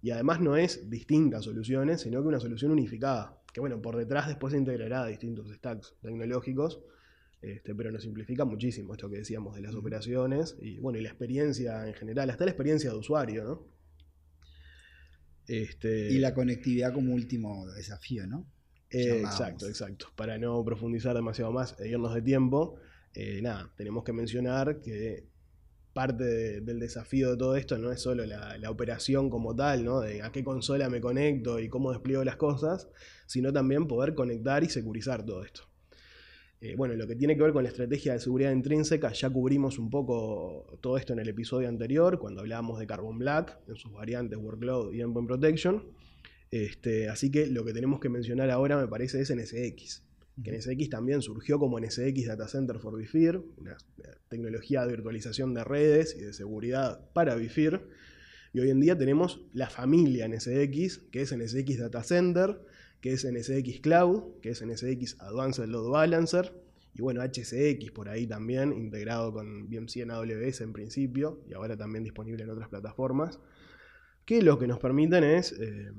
Y 0.00 0.10
además 0.10 0.40
no 0.40 0.56
es 0.56 0.88
distintas 0.88 1.44
soluciones, 1.44 2.02
sino 2.02 2.22
que 2.22 2.28
una 2.28 2.40
solución 2.40 2.70
unificada, 2.70 3.42
que 3.52 3.60
bueno, 3.60 3.82
por 3.82 3.96
detrás 3.96 4.28
después 4.28 4.52
se 4.52 4.58
integrará 4.58 5.04
distintos 5.06 5.50
stacks 5.52 5.96
tecnológicos. 6.00 6.80
Este, 7.42 7.74
pero 7.74 7.90
nos 7.90 8.02
simplifica 8.02 8.44
muchísimo 8.44 8.92
esto 8.92 9.08
que 9.08 9.16
decíamos 9.16 9.54
de 9.54 9.62
las 9.62 9.74
operaciones 9.74 10.58
y 10.60 10.78
bueno, 10.78 10.98
y 10.98 11.02
la 11.02 11.08
experiencia 11.08 11.86
en 11.86 11.94
general, 11.94 12.28
hasta 12.28 12.44
la 12.44 12.50
experiencia 12.50 12.90
de 12.90 12.96
usuario, 12.96 13.44
¿no? 13.44 13.79
Este, 15.50 16.12
y 16.12 16.18
la 16.20 16.32
conectividad 16.32 16.92
como 16.94 17.12
último 17.12 17.66
desafío, 17.72 18.24
¿no? 18.24 18.46
exacto, 18.88 19.66
exacto. 19.66 20.06
Para 20.14 20.38
no 20.38 20.64
profundizar 20.64 21.12
demasiado 21.16 21.50
más 21.50 21.74
e 21.80 21.88
irnos 21.88 22.14
de 22.14 22.22
tiempo, 22.22 22.76
eh, 23.14 23.40
nada, 23.42 23.68
tenemos 23.76 24.04
que 24.04 24.12
mencionar 24.12 24.80
que 24.80 25.26
parte 25.92 26.60
del 26.60 26.78
desafío 26.78 27.32
de 27.32 27.36
todo 27.36 27.56
esto 27.56 27.78
no 27.78 27.90
es 27.90 28.00
solo 28.00 28.24
la, 28.26 28.58
la, 28.58 28.70
operación 28.70 29.28
como 29.28 29.56
tal, 29.56 29.84
¿no? 29.84 30.00
De 30.00 30.22
a 30.22 30.30
qué 30.30 30.44
consola 30.44 30.88
me 30.88 31.00
conecto 31.00 31.58
y 31.58 31.68
cómo 31.68 31.90
despliego 31.90 32.22
las 32.22 32.36
cosas, 32.36 32.88
sino 33.26 33.52
también 33.52 33.88
poder 33.88 34.14
conectar 34.14 34.62
y 34.62 34.68
securizar 34.68 35.26
todo 35.26 35.44
esto. 35.44 35.69
Eh, 36.62 36.74
bueno, 36.76 36.94
lo 36.94 37.06
que 37.06 37.16
tiene 37.16 37.36
que 37.36 37.42
ver 37.42 37.52
con 37.52 37.62
la 37.62 37.70
estrategia 37.70 38.12
de 38.12 38.20
seguridad 38.20 38.52
intrínseca, 38.52 39.12
ya 39.12 39.30
cubrimos 39.30 39.78
un 39.78 39.88
poco 39.88 40.78
todo 40.82 40.98
esto 40.98 41.14
en 41.14 41.20
el 41.20 41.28
episodio 41.28 41.68
anterior, 41.68 42.18
cuando 42.18 42.40
hablábamos 42.40 42.78
de 42.78 42.86
Carbon 42.86 43.18
Black, 43.18 43.58
en 43.66 43.76
sus 43.76 43.92
variantes 43.92 44.38
Workload 44.38 44.92
y 44.92 45.00
Endpoint 45.00 45.26
Protection. 45.26 45.82
Este, 46.50 47.08
así 47.08 47.30
que 47.30 47.46
lo 47.46 47.64
que 47.64 47.72
tenemos 47.72 47.98
que 47.98 48.10
mencionar 48.10 48.50
ahora 48.50 48.76
me 48.76 48.88
parece 48.88 49.20
es 49.20 49.34
NSX. 49.34 50.02
Que 50.42 50.52
NSX 50.52 50.90
también 50.90 51.22
surgió 51.22 51.58
como 51.58 51.78
NSX 51.80 52.26
Data 52.26 52.46
Center 52.46 52.78
for 52.78 52.96
BIFIR, 52.96 53.42
una 53.56 53.76
tecnología 54.28 54.82
de 54.82 54.92
virtualización 54.92 55.54
de 55.54 55.64
redes 55.64 56.16
y 56.18 56.22
de 56.22 56.32
seguridad 56.32 57.10
para 57.12 57.36
BIFIR. 57.36 57.88
Y 58.52 58.60
hoy 58.60 58.70
en 58.70 58.80
día 58.80 58.98
tenemos 58.98 59.46
la 59.52 59.70
familia 59.70 60.28
NSX, 60.28 60.98
que 61.10 61.22
es 61.22 61.34
NSX 61.34 61.78
Data 61.78 62.02
Center, 62.02 62.60
que 63.00 63.12
es 63.12 63.24
NSX 63.24 63.80
Cloud, 63.80 64.40
que 64.40 64.50
es 64.50 64.64
NSX 64.64 65.20
Advanced 65.20 65.66
Load 65.66 65.90
Balancer, 65.90 66.52
y 66.92 67.02
bueno, 67.02 67.22
HCX 67.22 67.92
por 67.92 68.08
ahí 68.08 68.26
también, 68.26 68.72
integrado 68.72 69.32
con 69.32 69.68
VMC 69.68 69.98
en 69.98 70.10
AWS 70.10 70.60
en 70.62 70.72
principio, 70.72 71.42
y 71.48 71.54
ahora 71.54 71.76
también 71.76 72.04
disponible 72.04 72.42
en 72.42 72.50
otras 72.50 72.68
plataformas, 72.68 73.38
que 74.24 74.42
lo 74.42 74.58
que 74.58 74.66
nos 74.66 74.78
permiten 74.78 75.24
es, 75.24 75.52
eh, 75.52 75.92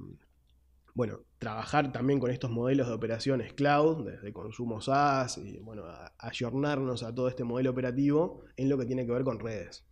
bueno, 0.93 1.21
trabajar 1.39 1.91
también 1.91 2.19
con 2.19 2.29
estos 2.29 2.51
modelos 2.51 2.87
de 2.87 2.93
operaciones 2.93 3.53
cloud, 3.53 4.05
desde 4.05 4.33
consumo 4.33 4.81
SaaS, 4.81 5.37
y 5.37 5.59
bueno, 5.59 5.83
ayornarnos 6.19 7.03
a 7.03 7.15
todo 7.15 7.29
este 7.29 7.43
modelo 7.43 7.71
operativo 7.71 8.43
en 8.57 8.69
lo 8.69 8.77
que 8.77 8.85
tiene 8.85 9.05
que 9.05 9.11
ver 9.13 9.23
con 9.23 9.39
redes. 9.39 9.85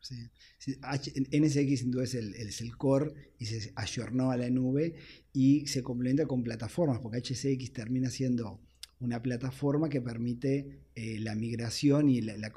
NSX 0.00 1.78
sin 1.80 1.90
duda 1.90 2.04
es 2.04 2.14
el, 2.14 2.76
core 2.76 3.12
y 3.38 3.46
se 3.46 3.72
ayornó 3.76 4.30
a 4.30 4.36
la 4.36 4.50
nube 4.50 4.94
y 5.32 5.66
se 5.66 5.82
complementa 5.82 6.26
con 6.26 6.42
plataformas, 6.42 7.00
porque 7.00 7.18
HCX 7.18 7.72
termina 7.72 8.10
siendo 8.10 8.60
una 9.00 9.22
plataforma 9.22 9.88
que 9.88 10.00
permite 10.00 10.84
eh, 10.94 11.18
la 11.20 11.34
migración 11.34 12.08
y 12.10 12.20
la, 12.20 12.52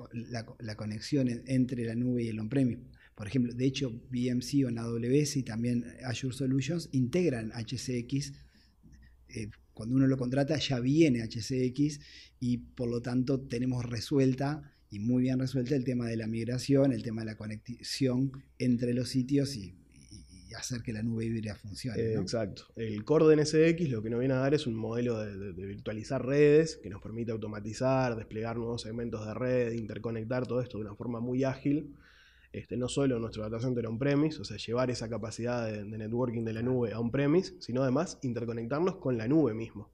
conexión 0.75 1.29
entre 1.47 1.86
la 1.86 1.95
nube 1.95 2.23
y 2.23 2.27
el 2.27 2.39
on-premise. 2.39 2.82
Por 3.15 3.27
ejemplo, 3.27 3.53
de 3.53 3.65
hecho, 3.65 3.91
BMC 4.10 4.65
o 4.65 4.79
AWS 4.79 5.38
y 5.38 5.43
también 5.43 5.86
Azure 6.03 6.36
Solutions 6.36 6.89
integran 6.91 7.51
HCX. 7.51 8.34
Eh, 9.29 9.49
cuando 9.73 9.95
uno 9.95 10.08
lo 10.08 10.17
contrata 10.17 10.58
ya 10.58 10.79
viene 10.79 11.23
HCX 11.23 11.99
y 12.39 12.58
por 12.58 12.89
lo 12.89 13.01
tanto 13.01 13.41
tenemos 13.41 13.86
resuelta 13.86 14.72
y 14.93 14.99
muy 14.99 15.23
bien 15.23 15.39
resuelta 15.39 15.75
el 15.75 15.84
tema 15.84 16.06
de 16.06 16.15
la 16.15 16.27
migración, 16.27 16.93
el 16.93 17.01
tema 17.01 17.21
de 17.21 17.25
la 17.32 17.36
conexión 17.36 18.32
entre 18.60 18.93
los 18.93 19.10
sitios 19.10 19.56
y, 19.56 19.75
hacer 20.56 20.84
que 20.84 20.93
la 20.93 21.01
nube 21.01 21.25
híbrida 21.25 21.56
funcione. 21.56 22.13
Exacto. 22.13 22.65
El 22.75 23.03
core 23.03 23.25
de 23.25 23.41
NSX 23.41 23.89
lo 23.89 24.03
que 24.03 24.12
nos 24.12 24.19
viene 24.19 24.36
a 24.36 24.38
dar 24.38 24.53
es 24.53 24.67
un 24.67 24.75
modelo 24.75 25.19
de, 25.19 25.51
virtualizar 25.65 26.23
redes 26.23 26.77
que 26.77 26.91
nos 26.91 27.01
permite 27.01 27.32
automatizar, 27.32 28.15
desplegar 28.15 28.58
nuevos 28.58 28.84
segmentos 28.84 29.25
de 29.25 29.34
red, 29.34 29.71
interconectar 29.71 30.45
todo 30.45 30.62
esto 30.62 30.77
de 30.77 30.84
una 30.84 30.93
forma 30.93 31.19
muy 31.19 31.43
ágil. 31.43 31.95
Este, 32.51 32.77
no 32.77 32.88
solo 32.88 33.17
nuestro 33.17 33.41
data 33.41 33.60
center 33.60 33.88
on-premise, 33.88 34.39
o 34.39 34.43
sea, 34.43 34.58
llevar 34.58 34.91
esa 34.91 35.10
capacidad 35.10 35.65
de, 35.65 35.86
networking 35.86 36.43
de 36.43 36.53
la 36.53 36.62
nube 36.62 36.93
a 36.93 36.99
on-premise, 36.99 37.56
sino 37.58 37.82
además 37.82 38.19
interconectarnos 38.21 38.97
con 38.97 39.17
la 39.17 39.27
nube 39.27 39.56
mismo. 39.56 39.89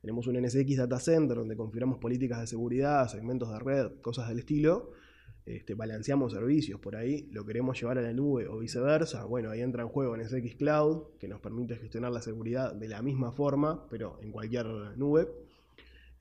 Tenemos 0.00 0.26
un 0.26 0.40
NSX 0.40 0.76
Data 0.76 0.98
Center 0.98 1.36
donde 1.36 1.56
configuramos 1.56 1.98
políticas 1.98 2.40
de 2.40 2.46
seguridad, 2.46 3.06
segmentos 3.08 3.50
de 3.52 3.58
red, 3.58 3.92
cosas 4.00 4.28
del 4.28 4.38
estilo. 4.38 4.92
Este, 5.44 5.74
balanceamos 5.74 6.32
servicios 6.32 6.80
por 6.80 6.96
ahí, 6.96 7.28
lo 7.32 7.44
queremos 7.44 7.78
llevar 7.78 7.98
a 7.98 8.02
la 8.02 8.12
nube 8.12 8.48
o 8.48 8.58
viceversa. 8.58 9.24
Bueno, 9.24 9.50
ahí 9.50 9.60
entra 9.60 9.82
en 9.82 9.88
juego 9.88 10.16
NSX 10.16 10.54
Cloud, 10.56 11.18
que 11.18 11.28
nos 11.28 11.40
permite 11.40 11.76
gestionar 11.76 12.12
la 12.12 12.22
seguridad 12.22 12.72
de 12.72 12.88
la 12.88 13.02
misma 13.02 13.32
forma, 13.32 13.86
pero 13.88 14.18
en 14.22 14.32
cualquier 14.32 14.66
nube. 14.96 15.28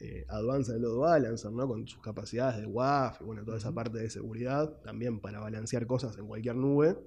Eh, 0.02 0.26
Advanced 0.30 0.78
Load 0.78 0.98
Balancer, 0.98 1.52
¿no? 1.52 1.68
con 1.68 1.86
sus 1.88 2.02
capacidades 2.02 2.62
de 2.62 2.66
WAF 2.66 3.22
y 3.22 3.26
bueno, 3.26 3.44
toda 3.44 3.58
esa 3.58 3.74
parte 3.74 3.98
de 3.98 4.10
seguridad, 4.10 4.82
también 4.82 5.20
para 5.20 5.42
balancear 5.42 5.86
cosas 5.88 6.18
en 6.18 6.26
cualquier 6.26 6.56
nube 6.56 6.98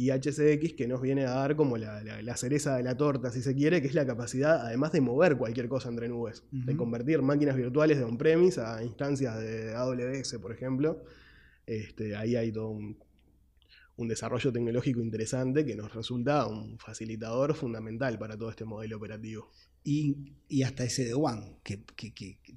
y 0.00 0.10
HCX 0.12 0.72
que 0.72 0.88
nos 0.88 1.02
viene 1.02 1.26
a 1.26 1.32
dar 1.32 1.56
como 1.56 1.76
la, 1.76 2.34
cereza 2.34 2.74
de 2.78 2.82
la 2.82 2.96
torta, 2.96 3.30
si 3.30 3.42
se 3.42 3.54
quiere, 3.54 3.82
que 3.82 3.86
es 3.88 3.92
la 3.92 4.06
capacidad, 4.06 4.64
además 4.64 4.92
de 4.92 5.02
mover 5.02 5.36
cualquier 5.36 5.68
cosa 5.68 5.90
entre 5.90 6.08
nubes, 6.08 6.42
de 6.50 6.74
convertir 6.74 7.20
máquinas 7.20 7.54
virtuales 7.54 7.98
de 7.98 8.04
on-premise 8.04 8.62
a 8.62 8.82
instancias 8.82 9.38
de 9.38 9.74
AWS, 9.74 10.38
por 10.40 10.52
ejemplo. 10.52 11.04
Este, 11.66 12.16
ahí 12.16 12.34
hay 12.34 12.50
todo 12.50 12.70
un, 12.70 12.96
desarrollo 14.08 14.50
tecnológico 14.50 15.02
interesante 15.02 15.66
que 15.66 15.76
nos 15.76 15.92
resulta 15.92 16.46
un 16.46 16.78
facilitador 16.78 17.54
fundamental 17.54 18.18
para 18.18 18.38
todo 18.38 18.48
este 18.48 18.64
modelo 18.64 18.96
operativo. 18.96 19.50
Y, 19.84 20.16
hasta 20.62 20.84
ese 20.84 21.04
de 21.04 21.12
One, 21.12 21.58
que, 21.62 21.84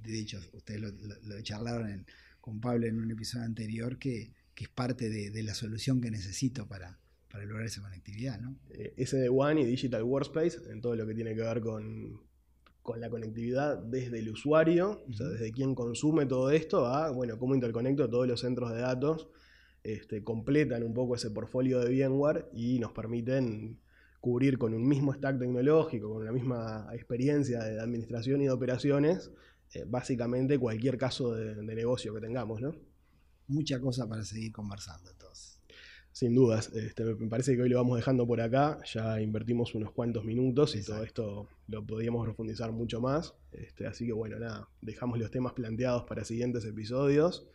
de 0.02 0.18
hecho 0.18 0.40
ustedes 0.54 0.80
lo, 0.80 1.42
charlaron 1.42 2.06
con 2.40 2.62
Pablo 2.62 2.88
en 2.88 3.02
un 3.02 3.12
episodio 3.12 3.44
anterior, 3.44 4.00
que, 4.00 4.32
es 4.56 4.70
parte 4.70 5.10
de 5.10 5.44
la 5.44 5.54
solución 5.54 6.00
que 6.00 6.10
necesito 6.10 6.66
para, 6.70 7.03
para 7.34 7.46
lograr 7.46 7.66
esa 7.66 7.82
conectividad, 7.82 8.40
¿no? 8.40 8.56
Eh, 8.70 8.94
de 8.96 9.30
One 9.30 9.62
y 9.62 9.66
Digital 9.66 10.04
Workspace, 10.04 10.72
en 10.72 10.82
todo 10.82 10.96
lo 10.96 11.08
que 11.08 11.16
tiene 11.16 11.34
que 11.34 11.42
ver 11.42 11.62
con, 11.62 12.22
la 12.96 13.10
conectividad 13.10 13.80
desde 13.80 14.20
el 14.20 14.30
usuario, 14.30 15.04
o 15.10 15.14
sea, 15.14 15.30
desde 15.30 15.52
quien 15.52 15.74
consume 15.74 16.28
todo 16.28 16.52
esto, 16.52 16.86
a, 16.86 17.10
bueno, 17.10 17.40
cómo 17.40 17.56
interconecto 17.56 18.08
todos 18.08 18.28
los 18.28 18.42
centros 18.42 18.72
de 18.72 18.82
datos, 18.82 19.30
este, 19.82 20.24
completan 20.24 20.84
un 20.84 20.94
poco 20.94 21.16
ese 21.16 21.32
portfolio 21.32 21.80
de 21.80 22.08
VMware 22.08 22.52
y 22.54 22.78
nos 22.78 22.92
permiten 22.92 23.80
cubrir 24.22 24.60
con 24.60 24.76
un 24.76 24.88
mismo 24.88 25.12
stack 25.12 25.40
tecnológico, 25.40 26.14
con 26.14 26.26
la 26.26 26.32
misma 26.32 26.88
experiencia 26.94 27.64
de 27.64 27.82
administración 27.82 28.42
y 28.42 28.46
de 28.46 28.52
operaciones, 28.52 29.32
eh, 29.74 29.86
básicamente 29.88 30.60
cualquier 30.60 31.00
caso 31.00 31.34
de, 31.34 31.56
de, 31.56 31.76
negocio 31.76 32.14
que 32.14 32.22
tengamos, 32.22 32.62
¿no? 32.62 32.76
Mucha 33.48 33.80
cosa 33.80 34.08
para 34.08 34.24
seguir 34.24 34.52
conversando 34.52 35.10
entonces. 35.10 35.53
Sin 36.14 36.36
dudas, 36.36 36.70
este, 36.76 37.04
me 37.04 37.28
parece 37.28 37.56
que 37.56 37.64
hoy 37.64 37.70
lo 37.70 37.78
vamos 37.78 37.98
dejando 37.98 38.28
por 38.28 38.40
acá, 38.40 38.80
ya 38.86 39.20
invertimos 39.20 39.74
unos 39.74 39.92
cuantos 39.92 40.24
minutos 40.24 40.76
y 40.76 40.84
todo 40.84 41.04
esto 41.04 41.50
lo 41.68 41.84
podríamos 41.84 42.24
profundizar 42.24 42.72
mucho 42.72 43.02
más, 43.02 43.34
este, 43.52 43.88
así 43.88 44.06
que 44.06 44.14
bueno, 44.14 44.38
nada, 44.38 44.70
dejamos 44.80 45.18
los 45.18 45.32
temas 45.32 45.54
planteados 45.54 46.04
para 46.04 46.24
siguientes 46.24 46.66
episodios. 46.66 47.48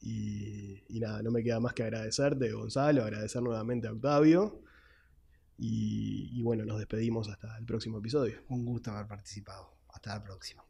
Y, 0.00 0.84
nada, 1.00 1.22
no 1.22 1.30
me 1.30 1.42
queda 1.42 1.60
más 1.60 1.72
que 1.72 1.82
agradecerte 1.82 2.52
Gonzalo, 2.52 3.02
agradecer 3.02 3.42
nuevamente 3.42 3.88
a 3.88 3.92
Octavio. 3.92 4.62
Y 5.56 6.42
bueno, 6.42 6.64
nos 6.64 6.78
despedimos 6.78 7.28
hasta 7.28 7.56
el 7.56 7.64
próximo 7.64 7.98
episodio. 7.98 8.42
Un 8.48 8.64
gusto 8.66 8.90
haber 8.90 9.06
participado, 9.06 9.74
hasta 9.88 10.14
la 10.14 10.22
próxima. 10.22 10.62